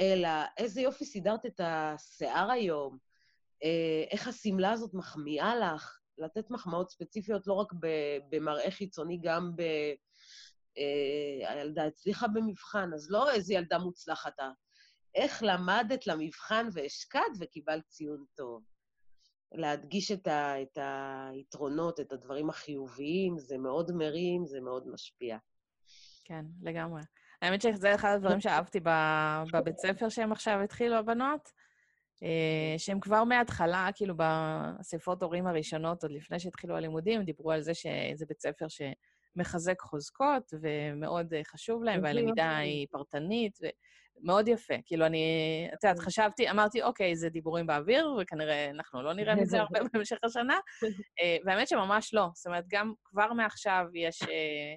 אלא 0.00 0.28
איזה 0.58 0.80
יופי 0.80 1.04
סידרת 1.04 1.46
את 1.46 1.60
השיער 1.64 2.50
היום, 2.50 2.98
איך 4.10 4.28
השמלה 4.28 4.72
הזאת 4.72 4.94
מחמיאה 4.94 5.56
לך, 5.56 5.98
לתת 6.18 6.50
מחמאות 6.50 6.90
ספציפיות 6.90 7.46
לא 7.46 7.52
רק 7.52 7.72
במראה 8.28 8.70
חיצוני, 8.70 9.18
גם 9.22 9.50
ב... 9.56 9.62
אה, 10.78 11.50
הילדה 11.50 11.84
הצליחה 11.84 12.28
במבחן, 12.28 12.90
אז 12.94 13.10
לא 13.10 13.30
איזה 13.30 13.54
ילדה 13.54 13.78
מוצלחת, 13.78 14.32
איך 15.14 15.42
למדת 15.46 16.06
למבחן 16.06 16.68
והשקעת 16.72 17.32
וקיבלת 17.40 17.86
ציון 17.86 18.24
טוב. 18.34 18.62
להדגיש 19.52 20.12
את, 20.12 20.26
ה, 20.26 20.62
את 20.62 20.78
היתרונות, 21.32 22.00
את 22.00 22.12
הדברים 22.12 22.50
החיוביים, 22.50 23.38
זה 23.38 23.58
מאוד 23.58 23.92
מרים, 23.92 24.46
זה 24.46 24.60
מאוד 24.60 24.88
משפיע. 24.88 25.38
כן, 26.24 26.44
לגמרי. 26.62 27.02
האמת 27.42 27.62
שזה 27.62 27.94
אחד 27.94 28.14
הדברים 28.14 28.40
שאהבתי 28.40 28.80
בבית 29.52 29.78
ספר 29.78 30.08
שהם 30.08 30.32
עכשיו 30.32 30.60
התחילו, 30.60 30.96
הבנות, 30.96 31.48
אה, 32.22 32.74
שהם 32.78 33.00
כבר 33.00 33.24
מההתחלה, 33.24 33.88
כאילו 33.94 34.14
באספות 34.16 35.22
הורים 35.22 35.46
הראשונות, 35.46 36.02
עוד 36.02 36.12
לפני 36.12 36.40
שהתחילו 36.40 36.76
הלימודים, 36.76 37.24
דיברו 37.24 37.52
על 37.52 37.60
זה 37.60 37.74
שזה 37.74 38.26
בית 38.28 38.40
ספר 38.40 38.68
ש... 38.68 38.82
מחזק 39.36 39.80
חוזקות, 39.80 40.54
ומאוד 40.60 41.34
אה, 41.34 41.40
חשוב 41.44 41.82
להם, 41.82 42.02
והלמידה 42.02 42.56
היא 42.56 42.86
פרטנית, 42.90 43.58
ומאוד 44.20 44.48
יפה. 44.48 44.74
כאילו, 44.84 45.06
אני, 45.06 45.24
את 45.74 45.84
יודעת, 45.84 45.98
כן. 45.98 46.04
חשבתי, 46.04 46.50
אמרתי, 46.50 46.82
אוקיי, 46.82 47.16
זה 47.16 47.28
דיבורים 47.28 47.66
באוויר, 47.66 48.16
וכנראה 48.20 48.70
אנחנו 48.70 49.02
לא 49.02 49.12
נראה 49.12 49.34
מזה 49.34 49.60
הרבה 49.60 49.78
במשך 49.94 50.16
השנה, 50.22 50.58
אה, 51.20 51.36
והאמת 51.44 51.68
שממש 51.68 52.14
לא. 52.14 52.28
זאת 52.34 52.46
אומרת, 52.46 52.64
גם 52.68 52.92
כבר 53.04 53.32
מעכשיו 53.32 53.86
יש 53.94 54.22
אה, 54.22 54.74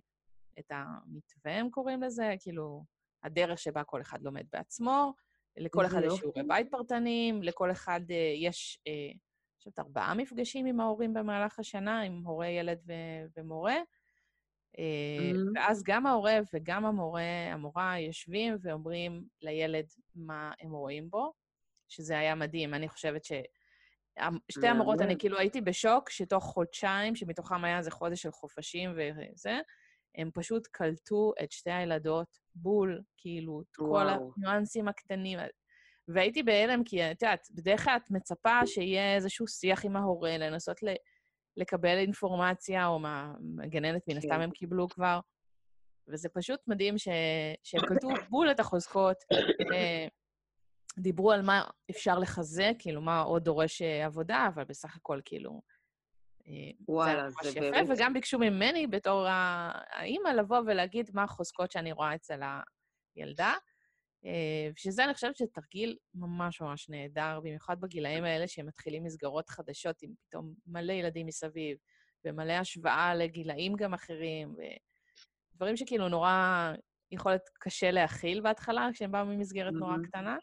את 0.60 0.72
המתווה, 0.72 1.60
הם 1.60 1.70
קוראים 1.70 2.04
לזה, 2.04 2.34
כאילו, 2.40 2.84
הדרך 3.24 3.60
שבה 3.60 3.84
כל 3.84 4.02
אחד 4.02 4.22
לומד 4.22 4.46
בעצמו, 4.54 5.14
לכל 5.58 5.86
אחד 5.86 6.02
יש 6.04 6.14
שיעורי 6.14 6.44
בית 6.44 6.68
פרטניים, 6.72 7.44
לכל 7.44 7.72
אחד 7.72 8.02
יש, 8.36 8.80
חושבת, 9.58 9.80
ארבעה 9.80 10.14
מפגשים 10.14 10.66
עם 10.66 10.80
ההורים 10.80 11.14
במהלך 11.14 11.60
השנה, 11.60 12.02
עם 12.02 12.22
הורה, 12.26 12.48
ילד 12.48 12.78
ו- 12.88 13.40
ומורה. 13.40 13.76
Mm-hmm. 14.76 15.52
ואז 15.56 15.84
גם 15.84 16.06
ההורה 16.06 16.40
וגם 16.54 16.86
המורה, 16.86 17.54
המורה 17.54 18.00
יושבים 18.00 18.58
ואומרים 18.62 19.24
לילד 19.42 19.86
מה 20.16 20.52
הם 20.62 20.72
רואים 20.72 21.10
בו, 21.10 21.34
שזה 21.90 22.20
היה 22.20 22.36
מדהים. 22.36 22.74
אני 22.74 22.90
חושבת 22.90 23.26
ש... 23.26 23.32
שתי 24.52 24.68
המורות, 24.68 25.02
אני 25.02 25.18
כאילו 25.20 25.38
הייתי 25.38 25.62
בשוק 25.62 26.10
שתוך 26.10 26.44
חודשיים, 26.44 27.16
שמתוכם 27.16 27.64
היה 27.66 27.78
איזה 27.78 27.92
חודש 27.92 28.22
של 28.22 28.32
חופשים 28.32 28.96
וזה, 28.98 29.60
הם 30.16 30.30
פשוט 30.34 30.68
קלטו 30.72 31.34
את 31.44 31.52
שתי 31.52 31.72
הילדות 31.72 32.28
בול, 32.56 33.02
כאילו, 33.18 33.62
את 33.62 33.76
כל 33.76 34.08
הניואנסים 34.10 34.88
הקטנים. 34.88 35.40
והייתי 36.08 36.44
בהלם, 36.44 36.84
כי 36.84 37.12
את 37.12 37.22
יודעת, 37.22 37.48
בדרך 37.52 37.84
כלל 37.84 37.98
את 37.98 38.12
מצפה 38.12 38.60
שיהיה 38.66 39.16
איזשהו 39.16 39.48
שיח 39.48 39.86
עם 39.86 39.96
ההורה, 39.96 40.38
לנסות 40.38 40.84
ל... 40.84 40.88
לקבל 41.58 41.98
אינפורמציה, 41.98 42.88
או 42.88 43.00
מהגננת, 43.40 44.08
מן 44.08 44.18
הסתם 44.18 44.30
כן. 44.30 44.42
הם 44.42 44.52
קיבלו 44.52 44.90
כבר. 44.90 45.20
וזה 46.08 46.30
פשוט 46.30 46.60
מדהים 46.68 46.98
ש... 46.98 47.08
שהם 47.64 47.82
קלטו 47.88 48.10
בול 48.30 48.52
את 48.52 48.60
החוזקות, 48.60 49.18
אה, 49.74 50.08
דיברו 50.98 51.32
על 51.32 51.42
מה 51.42 51.64
אפשר 51.92 52.20
לחזק, 52.20 52.74
כאילו, 52.80 53.02
מה 53.02 53.22
עוד 53.22 53.44
דורש 53.44 53.82
אה, 53.82 54.06
עבודה, 54.06 54.48
אבל 54.54 54.64
בסך 54.64 54.96
הכל, 54.96 55.20
כאילו, 55.26 55.62
אה, 56.48 56.72
וואלה, 56.88 57.30
זה 57.30 57.36
ממש 57.44 57.56
יפה, 57.56 57.60
באמת... 57.60 57.88
וגם 57.90 58.14
ביקשו 58.14 58.40
ממני 58.40 58.88
בתור 58.88 59.26
האימא 59.30 60.30
לבוא 60.30 60.60
ולהגיד 60.66 61.10
מה 61.14 61.24
החוזקות 61.24 61.72
שאני 61.72 61.92
רואה 61.92 62.16
אצל 62.16 62.40
הילדה. 63.16 63.54
ושזה, 64.74 65.04
אני 65.04 65.14
חושבת 65.14 65.36
שתרגיל 65.36 65.98
ממש 66.14 66.62
ממש 66.62 66.90
נהדר, 66.90 67.40
במיוחד 67.40 67.82
בגילאים 67.82 68.24
האלה 68.24 68.48
שהם 68.48 68.66
מתחילים 68.66 69.04
מסגרות 69.04 69.50
חדשות 69.50 69.96
עם 70.02 70.12
פתאום 70.28 70.54
מלא 70.68 70.94
ילדים 70.94 71.26
מסביב, 71.26 71.78
ומלא 72.26 72.54
השוואה 72.54 73.16
לגילאים 73.16 73.76
גם 73.76 73.94
אחרים, 73.94 74.56
ודברים 75.54 75.78
שכאילו 75.78 76.10
נורא 76.10 76.74
יכול 77.12 77.32
להיות 77.32 77.50
קשה 77.60 77.92
להכיל 77.92 78.42
בהתחלה, 78.42 78.90
כשהם 78.94 79.12
באו 79.12 79.26
ממסגרת 79.26 79.74
mm-hmm. 79.74 79.78
נורא 79.78 79.98
קטנה, 80.04 80.38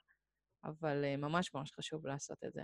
אבל 0.64 1.04
uh, 1.04 1.16
ממש 1.16 1.54
ממש 1.54 1.72
חשוב 1.72 2.06
לעשות 2.06 2.38
את 2.44 2.52
זה. 2.52 2.62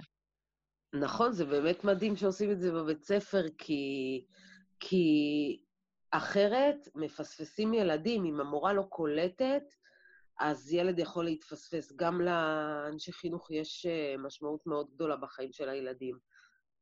נכון, 0.94 1.32
זה 1.32 1.44
באמת 1.44 1.84
מדהים 1.84 2.16
שעושים 2.16 2.50
את 2.50 2.60
זה 2.60 2.72
בבית 2.72 3.02
ספר, 3.02 3.42
כי, 3.58 4.24
כי 4.80 5.06
אחרת 6.10 6.88
מפספסים 6.94 7.74
ילדים. 7.74 8.24
אם 8.24 8.40
המורה 8.40 8.72
לא 8.72 8.82
קולטת, 8.82 9.62
אז 10.40 10.72
ילד 10.72 10.98
יכול 10.98 11.24
להתפספס. 11.24 11.92
גם 11.96 12.20
לאנשי 12.20 13.12
חינוך 13.12 13.50
יש 13.50 13.86
אה, 13.86 14.14
משמעות 14.18 14.66
מאוד 14.66 14.90
גדולה 14.94 15.16
בחיים 15.16 15.52
של 15.52 15.68
הילדים. 15.68 16.18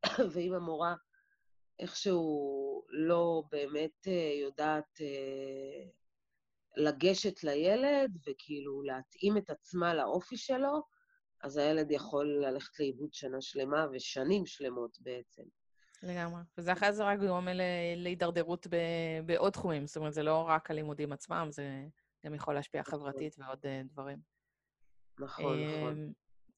ואם 0.32 0.54
המורה 0.54 0.94
איכשהו 1.78 2.84
לא 2.88 3.42
באמת 3.50 4.08
אה, 4.08 4.32
יודעת 4.42 5.00
אה, 5.00 5.90
לגשת 6.76 7.44
לילד 7.44 8.10
וכאילו 8.28 8.82
להתאים 8.82 9.36
את 9.36 9.50
עצמה 9.50 9.94
לאופי 9.94 10.36
שלו, 10.36 10.82
אז 11.42 11.56
הילד 11.56 11.90
יכול 11.90 12.26
ללכת 12.42 12.80
לאיבוד 12.80 13.12
שנה 13.12 13.40
שלמה 13.40 13.86
ושנים 13.92 14.46
שלמות 14.46 14.98
בעצם. 15.00 15.42
לגמרי. 16.02 16.42
וזה 16.58 16.72
אחרי 16.72 16.92
זה 16.92 17.04
רק 17.04 17.18
גורם 17.18 17.48
להידרדרות 17.96 18.66
בעוד 19.26 19.52
תחומים. 19.52 19.86
זאת 19.86 19.96
אומרת, 19.96 20.14
זה 20.14 20.22
לא 20.22 20.44
רק 20.48 20.70
הלימודים 20.70 21.12
עצמם, 21.12 21.48
זה 21.50 21.86
גם 22.26 22.34
יכול 22.34 22.54
להשפיע 22.54 22.80
נכון. 22.80 22.98
חברתית 22.98 23.36
ועוד 23.38 23.58
uh, 23.58 23.92
דברים. 23.92 24.18
נכון, 25.20 25.58
נכון. 25.64 26.12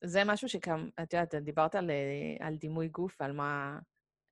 זה 0.05 0.25
משהו 0.25 0.49
שגם, 0.49 0.88
את 1.03 1.12
יודעת, 1.12 1.35
דיברת 1.35 1.75
על, 1.75 1.90
אה, 1.90 2.46
על 2.46 2.57
דימוי 2.57 2.88
גוף 2.88 3.16
ועל 3.20 3.33
מה 3.33 3.79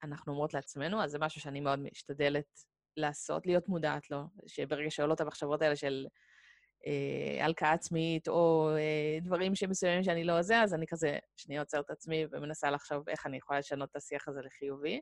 אנחנו 0.03 0.33
אומרות 0.33 0.55
לעצמנו, 0.55 1.03
אז 1.03 1.11
זה 1.11 1.19
משהו 1.19 1.41
שאני 1.41 1.61
מאוד 1.61 1.79
משתדלת 1.79 2.65
לעשות, 2.97 3.47
להיות 3.47 3.69
מודעת 3.69 4.11
לו, 4.11 4.23
שברגע 4.47 4.91
שעולות 4.91 5.21
המחשבות 5.21 5.63
האלה 5.63 5.77
של 5.77 6.07
אה, 6.87 7.45
הלקאה 7.45 7.73
עצמית, 7.73 8.29
או 8.29 8.71
אה, 8.77 9.19
דברים 9.23 9.55
שמסוימים 9.55 10.03
שאני 10.03 10.25
לא 10.25 10.43
זה, 10.43 10.61
אז 10.61 10.75
אני 10.75 10.87
כזה 10.87 11.19
שנייה 11.37 11.61
עוצרת 11.61 11.85
את 11.85 11.91
עצמי 11.91 12.27
ומנסה 12.31 12.71
לחשוב 12.71 13.09
איך 13.09 13.27
אני 13.27 13.37
יכולה 13.37 13.59
לשנות 13.59 13.91
את 13.91 13.97
השיח 13.97 14.29
הזה 14.29 14.41
לחיובי. 14.43 15.01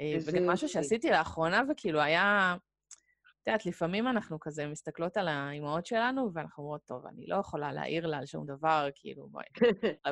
אה, 0.00 0.16
וגם 0.26 0.46
משהו 0.46 0.68
שעשיתי 0.68 1.10
לאחרונה, 1.10 1.62
וכאילו 1.70 2.00
היה... 2.00 2.56
את 3.44 3.48
יודעת, 3.48 3.66
לפעמים 3.66 4.08
אנחנו 4.08 4.40
כזה 4.40 4.66
מסתכלות 4.66 5.16
על 5.16 5.28
האימהות 5.28 5.86
שלנו, 5.86 6.30
ואנחנו 6.34 6.62
אומרות, 6.62 6.80
טוב, 6.86 7.06
אני 7.06 7.26
לא 7.26 7.36
יכולה 7.36 7.72
להעיר 7.72 8.06
לה 8.06 8.18
על 8.18 8.26
שום 8.26 8.46
דבר, 8.46 8.88
כאילו, 8.94 9.28
בואי, 9.28 9.44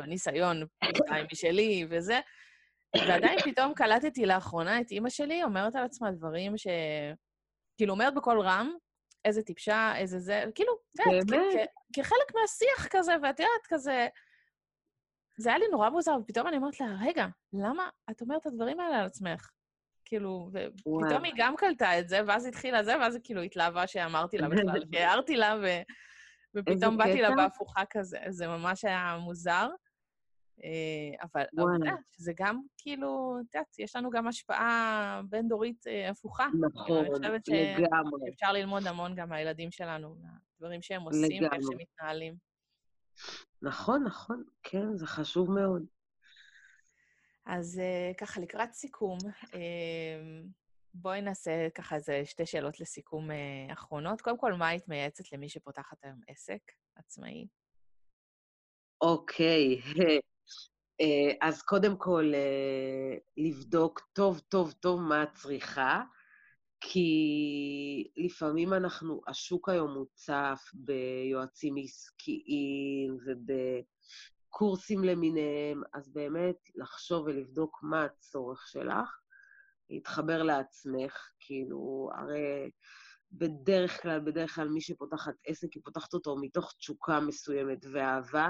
ניסיון, 0.07 0.63
משלי 1.33 1.87
וזה. 1.91 2.21
ועדיין 2.97 3.39
פתאום 3.39 3.75
קלטתי 3.75 4.27
לאחרונה 4.27 4.81
את 4.81 4.91
אימא 4.91 5.09
שלי 5.09 5.43
אומרת 5.43 5.75
על 5.75 5.85
עצמה 5.85 6.11
דברים 6.11 6.59
ש... 6.59 6.67
כאילו, 7.77 7.93
אומרת 7.93 8.15
בקול 8.15 8.41
רם, 8.41 8.71
איזה 9.25 9.43
טיפשה, 9.43 9.93
איזה 9.97 10.19
זה, 10.19 10.45
כאילו, 10.55 10.73
את 10.95 11.07
יודעת, 11.07 11.69
כחלק 11.93 12.35
מהשיח 12.35 12.87
כזה, 12.91 13.13
ואת 13.23 13.41
יודעת, 13.41 13.67
כזה... 13.69 14.09
זה 15.39 15.49
היה 15.49 15.59
לי 15.59 15.69
נורא 15.71 15.91
מוזר, 15.91 16.17
ופתאום 16.23 16.47
אני 16.47 16.57
אומרת 16.57 16.81
לה, 16.81 16.87
רגע, 17.07 17.27
למה 17.53 17.89
את 18.11 18.21
אומרת 18.21 18.41
את 18.41 18.47
הדברים 18.47 18.81
האלה 18.81 18.99
על 18.99 19.07
עצמך? 19.07 19.51
כאילו, 20.13 20.51
ופתאום 20.53 21.25
היא 21.25 21.33
גם 21.37 21.57
קלטה 21.57 21.99
את 21.99 22.09
זה, 22.09 22.21
ואז 22.27 22.47
התחילה 22.47 22.85
זה, 22.85 22.99
ואז 23.01 23.15
היא 23.15 23.23
כאילו 23.25 23.43
התלהבה 23.43 23.87
שאמרתי 23.87 24.39
לה 24.39 24.49
בכלל, 24.49 24.83
שהערתי 24.95 25.37
לה, 25.37 25.57
ו... 25.63 25.67
ופתאום 26.55 26.97
באתי 26.97 27.23
לה 27.23 27.37
בהפוכה 27.37 27.83
כזה. 27.91 28.19
זה 28.29 28.49
ממש 28.49 28.85
היה 28.85 29.19
מוזר. 29.21 29.69
אה, 30.65 30.71
אבל 31.23 31.43
העובדה 31.59 31.95
שזה 32.17 32.33
גם, 32.37 32.61
כאילו, 32.79 33.37
את 33.41 33.55
יודעת, 33.55 33.79
יש 33.79 33.97
לנו 33.97 34.11
גם 34.11 34.29
השפעה 34.29 35.21
בין-דורית 35.29 35.87
אה, 35.87 36.11
הפוכה. 36.11 36.47
נכון, 36.61 37.05
לגמרי. 37.05 37.09
אני 37.09 37.17
חושבת 37.17 37.45
שאפשר 37.45 38.53
ללמוד 38.53 38.87
המון 38.87 39.15
גם 39.15 39.29
מהילדים 39.29 39.71
שלנו, 39.71 40.17
מהדברים 40.23 40.83
שהם 40.83 41.03
עושים 41.03 41.43
ואיך 41.43 41.63
שהם 41.63 41.79
מתנהלים. 41.79 42.35
נכון, 43.63 44.05
נכון, 44.05 44.45
כן, 44.63 44.97
זה 44.97 45.07
חשוב 45.07 45.51
מאוד. 45.51 45.87
אז 47.47 47.81
uh, 47.81 48.15
ככה, 48.17 48.41
לקראת 48.41 48.73
סיכום, 48.73 49.19
uh, 49.45 49.57
בואי 50.95 51.21
נעשה 51.21 51.69
ככה 51.75 51.97
איזה 51.97 52.23
שתי 52.25 52.47
שאלות 52.47 52.81
לסיכום 52.81 53.31
uh, 53.31 53.73
אחרונות. 53.73 54.21
קודם 54.21 54.39
כל, 54.39 54.53
מה 54.53 54.69
היית 54.69 54.89
מייעצת 54.89 55.33
למי 55.33 55.49
שפותחת 55.49 56.05
היום 56.05 56.21
עסק 56.29 56.63
עצמאי? 56.97 57.47
אוקיי, 59.01 59.81
uh, 59.83 60.23
אז 61.47 61.63
קודם 61.63 61.97
כל, 61.97 62.33
לבדוק 63.37 64.01
טוב 64.13 64.39
טוב 64.39 64.73
טוב 64.73 65.01
מה 65.01 65.23
הצריכה, 65.23 66.03
כי 66.81 68.09
לפעמים 68.17 68.73
אנחנו, 68.73 69.21
השוק 69.27 69.69
היום 69.69 69.95
מוצף 69.95 70.71
ביועצים 70.75 71.75
עסקיים 71.85 73.17
וב... 73.27 73.53
קורסים 74.55 75.05
למיניהם, 75.05 75.83
אז 75.95 76.13
באמת 76.13 76.57
לחשוב 76.75 77.27
ולבדוק 77.27 77.79
מה 77.83 78.05
הצורך 78.05 78.67
שלך, 78.67 79.21
להתחבר 79.91 80.43
לעצמך, 80.43 81.31
כאילו, 81.41 82.11
הרי 82.15 82.71
בדרך 83.33 84.03
כלל, 84.03 84.21
בדרך 84.21 84.55
כלל 84.55 84.69
מי 84.69 84.81
שפותחת 84.81 85.35
עסק, 85.47 85.73
היא 85.73 85.83
פותחת 85.85 86.15
אותו 86.15 86.37
מתוך 86.37 86.75
תשוקה 86.79 87.21
מסוימת 87.21 87.79
ואהבה, 87.93 88.49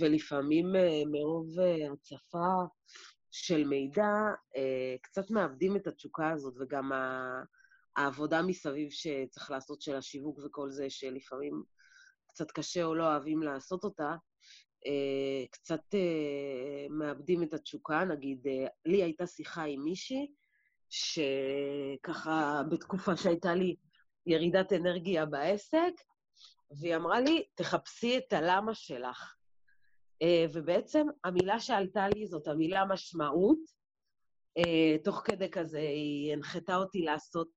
ולפעמים 0.00 0.76
אה, 0.76 1.02
מרוב 1.06 1.60
אה, 1.60 1.92
הצפה 1.92 2.64
של 3.30 3.64
מידע, 3.64 4.12
אה, 4.56 4.96
קצת 5.02 5.30
מאבדים 5.30 5.76
את 5.76 5.86
התשוקה 5.86 6.30
הזאת, 6.30 6.54
וגם 6.60 6.92
העבודה 7.96 8.42
מסביב 8.42 8.88
שצריך 8.90 9.50
לעשות 9.50 9.82
של 9.82 9.96
השיווק 9.96 10.38
וכל 10.44 10.70
זה, 10.70 10.90
שלפעמים 10.90 11.62
קצת 12.26 12.50
קשה 12.50 12.84
או 12.84 12.94
לא 12.94 13.04
אוהבים 13.04 13.42
לעשות 13.42 13.84
אותה, 13.84 14.14
קצת 15.50 15.94
אה, 15.94 16.86
מאבדים 16.90 17.42
את 17.42 17.54
התשוקה. 17.54 18.04
נגיד, 18.04 18.46
אה, 18.46 18.66
לי 18.86 19.02
הייתה 19.02 19.26
שיחה 19.26 19.64
עם 19.64 19.84
מישהי, 19.84 20.26
שככה 20.90 22.62
בתקופה 22.70 23.16
שהייתה 23.16 23.54
לי 23.54 23.76
ירידת 24.26 24.72
אנרגיה 24.72 25.26
בעסק, 25.26 25.92
והיא 26.80 26.96
אמרה 26.96 27.20
לי, 27.20 27.44
תחפשי 27.54 28.18
את 28.18 28.32
הלמה 28.32 28.74
שלך. 28.74 29.34
ובעצם 30.52 31.06
המילה 31.24 31.60
שעלתה 31.60 32.08
לי 32.08 32.26
זאת 32.26 32.48
המילה 32.48 32.84
משמעות. 32.84 33.58
תוך 35.04 35.22
כדי 35.24 35.50
כזה 35.50 35.78
היא 35.78 36.32
הנחתה 36.32 36.76
אותי 36.76 37.02
לעשות, 37.02 37.48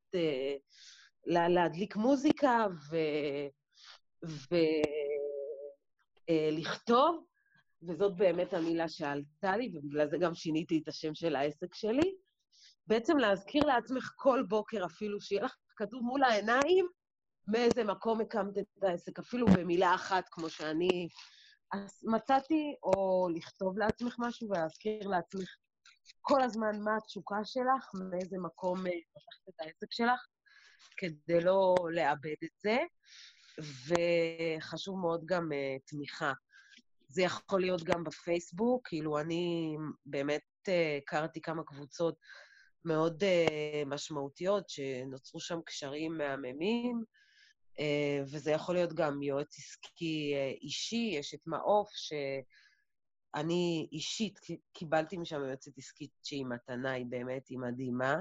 להדליק 1.25 1.95
מוזיקה 1.95 2.67
ו... 2.91 2.97
ו... 4.25 4.55
אה, 6.29 6.49
לכתוב, 6.51 7.25
וזאת 7.83 8.15
באמת 8.15 8.53
המילה 8.53 8.89
שעלתה 8.89 9.57
לי, 9.57 9.71
ובגלל 9.73 10.09
זה 10.09 10.17
גם 10.17 10.35
שיניתי 10.35 10.81
את 10.83 10.87
השם 10.87 11.15
של 11.15 11.35
העסק 11.35 11.75
שלי. 11.75 12.15
בעצם 12.87 13.17
להזכיר 13.17 13.65
לעצמך 13.65 14.11
כל 14.15 14.43
בוקר 14.47 14.85
אפילו, 14.85 15.21
שיהיה 15.21 15.43
לך 15.43 15.55
כתוב 15.75 16.01
מול 16.03 16.23
העיניים 16.23 16.87
מאיזה 17.47 17.83
מקום 17.83 18.21
הקמת 18.21 18.57
את 18.57 18.83
העסק, 18.83 19.19
אפילו 19.19 19.47
במילה 19.47 19.95
אחת, 19.95 20.25
כמו 20.31 20.49
שאני 20.49 21.07
אז 21.73 22.03
מצאתי, 22.03 22.75
או 22.83 23.27
לכתוב 23.35 23.77
לעצמך 23.77 24.15
משהו 24.19 24.49
ולהזכיר 24.49 25.07
לעצמך 25.07 25.55
כל 26.21 26.41
הזמן 26.41 26.79
מה 26.83 26.97
התשוקה 26.97 27.39
שלך, 27.43 27.91
מאיזה 27.93 28.37
מקום 28.39 28.77
פתחת 28.79 29.47
אה, 29.47 29.49
את 29.49 29.61
העסק 29.61 29.91
שלך, 29.91 30.25
כדי 30.97 31.41
לא 31.41 31.75
לאבד 31.91 32.35
את 32.43 32.59
זה, 32.61 32.77
וחשוב 33.59 34.99
מאוד 34.99 35.25
גם 35.25 35.51
uh, 35.51 35.81
תמיכה. 35.85 36.33
זה 37.07 37.21
יכול 37.21 37.61
להיות 37.61 37.83
גם 37.83 38.03
בפייסבוק, 38.03 38.87
כאילו 38.87 39.19
אני 39.19 39.75
באמת 40.05 40.41
uh, 40.67 40.71
הכרתי 41.03 41.41
כמה 41.41 41.63
קבוצות 41.63 42.15
מאוד 42.85 43.23
uh, 43.23 43.85
משמעותיות, 43.85 44.69
שנוצרו 44.69 45.39
שם 45.39 45.59
קשרים 45.65 46.17
מהממים, 46.17 47.03
uh, 47.77 47.81
וזה 48.23 48.51
יכול 48.51 48.75
להיות 48.75 48.93
גם 48.93 49.23
יועץ 49.23 49.59
עסקי 49.59 50.33
uh, 50.35 50.61
אישי, 50.61 51.11
יש 51.13 51.33
את 51.33 51.41
מעוף, 51.45 51.89
שאני 51.93 53.87
אישית 53.91 54.39
קיבלתי 54.73 55.17
משם 55.17 55.45
יועצת 55.45 55.77
עסקית 55.77 56.11
שהיא 56.23 56.45
מתנה, 56.45 56.91
היא 56.91 57.05
באמת, 57.09 57.47
היא 57.47 57.59
מדהימה. 57.59 58.15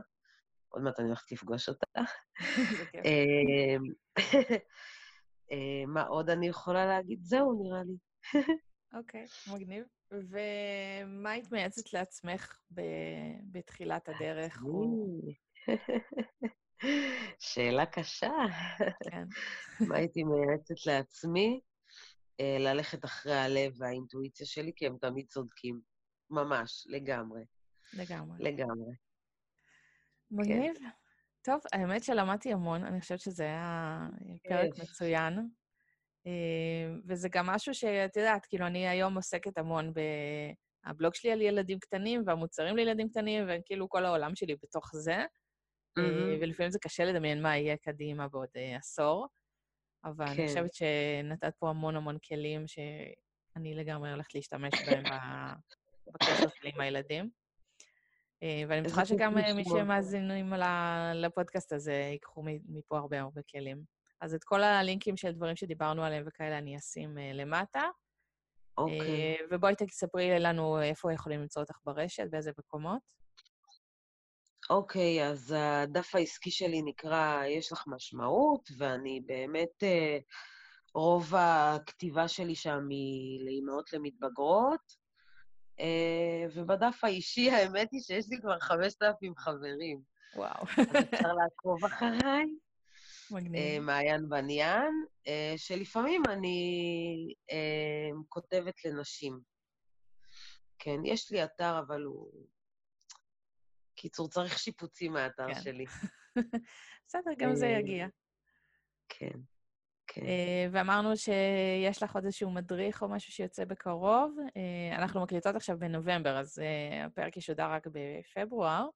עוד 0.68 0.82
מעט 0.82 1.00
אני 1.00 1.08
הולכת 1.08 1.32
לפגוש 1.32 1.68
אותה. 1.68 2.00
מה 5.86 6.02
עוד 6.02 6.30
אני 6.30 6.48
יכולה 6.48 6.86
להגיד? 6.86 7.18
זהו, 7.22 7.62
נראה 7.62 7.82
לי. 7.84 7.96
אוקיי, 8.98 9.24
מגניב. 9.54 9.84
ומה 10.10 11.30
היית 11.30 11.52
מייעצת 11.52 11.92
לעצמך 11.92 12.58
בתחילת 13.52 14.08
הדרך? 14.08 14.62
שאלה 17.38 17.86
קשה. 17.86 18.32
כן. 19.10 19.24
מה 19.88 19.96
הייתי 19.96 20.24
מייעצת 20.24 20.86
לעצמי? 20.86 21.60
אה, 22.40 22.56
ללכת 22.60 23.04
אחרי 23.04 23.34
הלב 23.34 23.72
והאינטואיציה 23.78 24.46
שלי, 24.46 24.72
כי 24.76 24.86
הם 24.86 24.96
תמיד 25.00 25.26
צודקים. 25.26 25.80
ממש, 26.30 26.86
לגמרי. 26.86 27.44
לגמרי. 27.92 28.44
לגמרי. 28.44 28.92
מגניב. 30.30 30.74
כן. 30.78 30.88
טוב, 31.46 31.60
האמת 31.72 32.04
שלמדתי 32.04 32.52
המון, 32.52 32.84
אני 32.84 33.00
חושבת 33.00 33.20
שזה 33.20 33.44
היה 33.44 34.00
פרק 34.48 34.70
מצוין. 34.82 35.48
אה, 36.26 36.94
וזה 37.08 37.28
גם 37.28 37.46
משהו 37.46 37.74
שאת 37.74 38.16
יודעת, 38.16 38.46
כאילו, 38.46 38.66
אני 38.66 38.88
היום 38.88 39.16
עוסקת 39.16 39.58
המון 39.58 39.92
ב... 39.94 40.00
הבלוג 40.84 41.14
שלי 41.14 41.32
על 41.32 41.42
ילדים 41.42 41.78
קטנים 41.78 42.22
והמוצרים 42.26 42.76
לילדים 42.76 43.08
קטנים, 43.08 43.44
וכאילו 43.48 43.88
כל 43.88 44.04
העולם 44.04 44.34
שלי 44.34 44.56
בתוך 44.62 44.90
זה. 44.94 45.16
Mm-hmm. 45.16 46.40
ולפעמים 46.40 46.70
זה 46.70 46.78
קשה 46.78 47.04
לדמיין 47.04 47.42
מה 47.42 47.56
יהיה 47.56 47.76
קדימה 47.76 48.28
בעוד 48.28 48.48
uh, 48.54 48.78
עשור. 48.78 49.26
אבל 50.04 50.26
כן. 50.26 50.32
אני 50.32 50.48
חושבת 50.48 50.74
שנתת 50.74 51.54
פה 51.58 51.70
המון 51.70 51.96
המון 51.96 52.18
כלים 52.28 52.66
שאני 52.66 53.74
לגמרי 53.74 54.12
הולכת 54.12 54.34
להשתמש 54.34 54.72
בהם 54.86 55.04
בקשר 56.06 56.48
שלי 56.48 56.70
עם 56.74 56.80
הילדים. 56.80 57.30
ואני 58.42 58.82
בטוחה 58.82 59.06
שגם 59.06 59.34
מי 59.34 59.64
שמאזינים 59.64 60.52
לפודקאסט 61.14 61.72
הזה 61.72 61.92
ייקחו 61.92 62.42
מפה 62.68 62.98
הרבה 62.98 63.20
הרבה 63.20 63.40
כלים. 63.50 63.82
אז 64.20 64.34
את 64.34 64.44
כל 64.44 64.62
הלינקים 64.62 65.16
של 65.16 65.32
דברים 65.32 65.56
שדיברנו 65.56 66.04
עליהם 66.04 66.24
וכאלה 66.26 66.58
אני 66.58 66.76
אשים 66.76 67.18
uh, 67.18 67.20
למטה. 67.34 67.82
אוקיי. 68.78 69.36
ובואי 69.50 69.74
תספרי 69.74 70.40
לנו 70.40 70.82
איפה 70.82 71.12
יכולים 71.12 71.40
למצוא 71.40 71.62
אותך 71.62 71.78
ברשת, 71.84 72.26
באיזה 72.30 72.50
מקומות. 72.58 73.02
אוקיי, 74.70 75.22
okay, 75.22 75.26
אז 75.26 75.54
הדף 75.58 76.14
העסקי 76.14 76.50
שלי 76.50 76.82
נקרא 76.82 77.44
יש 77.44 77.72
לך 77.72 77.84
משמעות, 77.86 78.68
ואני 78.78 79.20
באמת, 79.26 79.82
רוב 80.94 81.34
הכתיבה 81.34 82.28
שלי 82.28 82.54
שם 82.54 82.86
היא 82.90 83.44
לאימהות 83.44 83.92
למתבגרות, 83.92 85.05
ובדף 86.54 87.04
האישי, 87.04 87.50
האמת 87.50 87.88
היא 87.92 88.00
שיש 88.00 88.26
לי 88.30 88.40
כבר 88.40 88.60
5,000 88.60 89.36
חברים. 89.36 90.00
וואו. 90.36 90.62
אז 90.62 91.04
אפשר 91.14 91.32
לעקוב 91.32 91.84
אחריי. 91.84 92.46
מגניב. 93.30 93.82
מעיין 93.82 94.28
בניאן, 94.28 94.92
אה, 95.26 95.54
שלפעמים 95.56 96.22
אני 96.28 97.34
אה, 97.50 98.10
כותבת 98.28 98.84
לנשים. 98.84 99.40
כן, 100.78 101.04
יש 101.04 101.30
לי 101.32 101.44
אתר, 101.44 101.78
אבל 101.86 102.02
הוא... 102.02 102.46
קיצור, 103.94 104.28
צריך 104.28 104.58
שיפוצים 104.58 105.12
מהאתר 105.12 105.54
כן. 105.54 105.60
שלי. 105.60 105.84
בסדר, 107.06 107.30
גם 107.38 107.54
זה 107.54 107.66
אה, 107.66 107.78
יגיע. 107.78 108.06
כן, 109.08 109.38
כן. 110.06 110.22
ואמרנו 110.72 111.16
שיש 111.16 112.02
לך 112.02 112.14
עוד 112.14 112.24
איזשהו 112.24 112.50
מדריך 112.50 113.02
או 113.02 113.08
משהו 113.08 113.32
שיוצא 113.32 113.64
בקרוב. 113.64 114.36
אנחנו 114.92 115.22
מקליטות 115.22 115.56
עכשיו 115.56 115.78
בנובמבר, 115.78 116.38
אז 116.38 116.62
הפרק 117.06 117.36
ישודר 117.36 117.70
רק 117.70 117.86
בפברואר. 117.86 118.88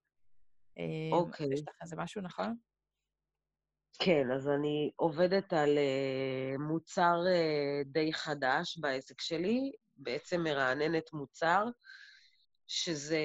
אוקיי. 1.13 1.47
יש 1.53 1.61
לך 1.61 1.75
איזה 1.83 1.97
משהו, 1.97 2.23
נכון? 2.23 2.55
כן, 3.99 4.31
אז 4.35 4.49
אני 4.49 4.91
עובדת 4.97 5.53
על 5.53 5.79
מוצר 6.59 7.17
די 7.85 8.13
חדש 8.13 8.79
בעסק 8.79 9.21
שלי, 9.21 9.73
בעצם 9.97 10.41
מרעננת 10.41 11.13
מוצר, 11.13 11.65
שזה 12.67 13.21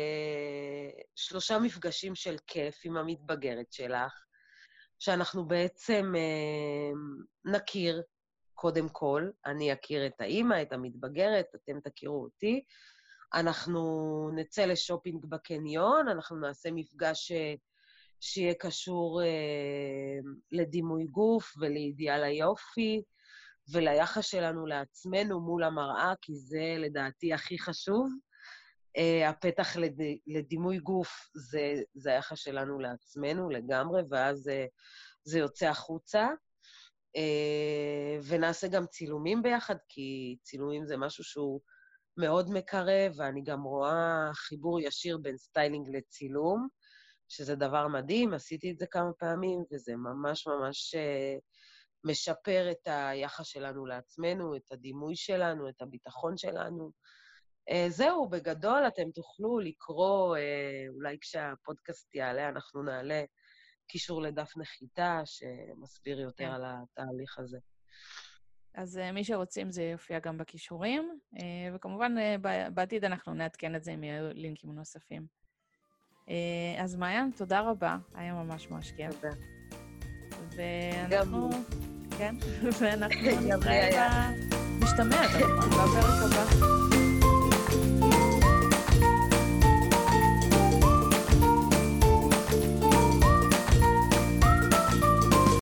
שלושה 1.16 1.60
מפגשים 1.60 2.16
של 2.16 2.36
כיף 2.48 2.82
עם 2.84 2.98
המתבגרת 2.98 3.72
שלך, 3.72 4.25
שאנחנו 5.00 5.48
בעצם 5.48 6.14
uh, 6.16 7.52
נכיר, 7.52 8.02
קודם 8.54 8.90
כל, 8.90 9.30
אני 9.46 9.74
אכיר 9.74 10.06
את 10.08 10.22
האימא, 10.22 10.62
את 10.62 10.74
המתבגרת, 10.74 11.46
אתם 11.56 11.80
תכירו 11.80 12.24
אותי. 12.24 12.64
אנחנו 13.34 13.82
נצא 14.36 14.66
לשופינג 14.66 15.26
בקניון, 15.26 16.08
אנחנו 16.08 16.36
נעשה 16.36 16.70
מפגש 16.72 17.32
uh, 17.32 17.60
שיהיה 18.20 18.54
קשור 18.54 19.22
אה, 19.24 20.20
לדימוי 20.52 21.06
גוף 21.06 21.54
ולאידיאל 21.58 22.24
היופי 22.24 23.04
וליחס 23.72 24.26
שלנו 24.26 24.66
לעצמנו 24.66 25.40
מול 25.40 25.64
המראה, 25.64 26.14
כי 26.22 26.36
זה 26.36 26.76
לדעתי 26.80 27.34
הכי 27.34 27.60
חשוב. 27.60 28.10
אה, 28.98 29.30
הפתח 29.30 29.76
לד... 29.76 30.02
לדימוי 30.28 30.80
גוף 30.80 31.30
זה, 31.34 31.74
זה 31.94 32.12
היחס 32.12 32.38
שלנו 32.38 32.80
לעצמנו 32.80 33.50
לגמרי, 33.50 34.02
ואז 34.10 34.48
אה, 34.50 34.66
זה 35.24 35.40
יוצא 35.40 35.66
החוצה. 35.66 36.28
אה, 37.16 38.20
ונעשה 38.28 38.68
גם 38.68 38.86
צילומים 38.88 39.42
ביחד, 39.42 39.76
כי 39.90 40.38
צילומים 40.44 40.86
זה 40.86 40.98
משהו 40.98 41.24
שהוא 41.24 41.62
מאוד 42.18 42.50
מקרב, 42.50 43.12
ואני 43.18 43.44
גם 43.44 43.64
רואה 43.64 44.30
חיבור 44.34 44.80
ישיר 44.80 45.18
בין 45.18 45.38
סטיילינג 45.38 45.96
לצילום. 45.96 46.68
שזה 47.28 47.56
דבר 47.56 47.88
מדהים, 47.88 48.34
עשיתי 48.34 48.72
את 48.72 48.78
זה 48.78 48.86
כמה 48.92 49.14
פעמים, 49.20 49.64
וזה 49.72 49.96
ממש 49.96 50.48
ממש 50.48 50.96
אה, 50.96 51.40
משפר 52.04 52.72
את 52.72 52.88
היחס 52.88 53.46
שלנו 53.46 53.86
לעצמנו, 53.86 54.56
את 54.56 54.72
הדימוי 54.72 55.16
שלנו, 55.16 55.70
את 55.70 55.82
הביטחון 55.82 56.38
שלנו. 56.38 56.92
אה, 57.70 57.90
זהו, 57.90 58.30
בגדול 58.30 58.88
אתם 58.88 59.12
תוכלו 59.12 59.60
לקרוא, 59.60 60.38
אה, 60.38 60.40
אולי 60.96 61.18
כשהפודקאסט 61.22 62.16
יעלה, 62.16 62.50
אנחנו 62.50 62.84
נעלה 62.84 63.24
קישור 63.88 64.22
לדף 64.22 64.58
נחיתה 64.58 65.22
שמסביר 65.26 66.20
יותר. 66.20 66.46
כן. 66.46 66.52
על 66.52 66.64
התהליך 66.66 67.40
הזה. 67.40 67.58
אז 68.76 69.00
מי 69.14 69.24
שרוצים, 69.24 69.72
זה 69.72 69.84
יופיע 69.84 70.20
גם 70.20 70.38
בכישורים, 70.38 71.20
וכמובן, 71.76 72.16
בעתיד 72.74 73.06
אנחנו 73.06 73.34
נעדכן 73.34 73.76
את 73.76 73.84
זה 73.84 73.92
עם 73.92 74.04
לינקים 74.34 74.72
נוספים. 74.72 75.28
אה, 76.30 76.84
אז 76.84 76.96
מעיין, 76.96 77.32
תודה 77.38 77.62
רבה, 77.62 77.98
היה 78.14 78.34
ממש 78.34 78.70
ממש 78.70 78.92
כיף. 78.92 79.22
תודה. 79.22 79.36
ואנחנו... 80.58 81.50
כן, 82.18 82.36
ואנחנו 82.80 83.22
נתראה 83.42 84.32
במשתמע, 84.80 85.28
בפרק 85.28 86.24
הבא. 86.26 86.95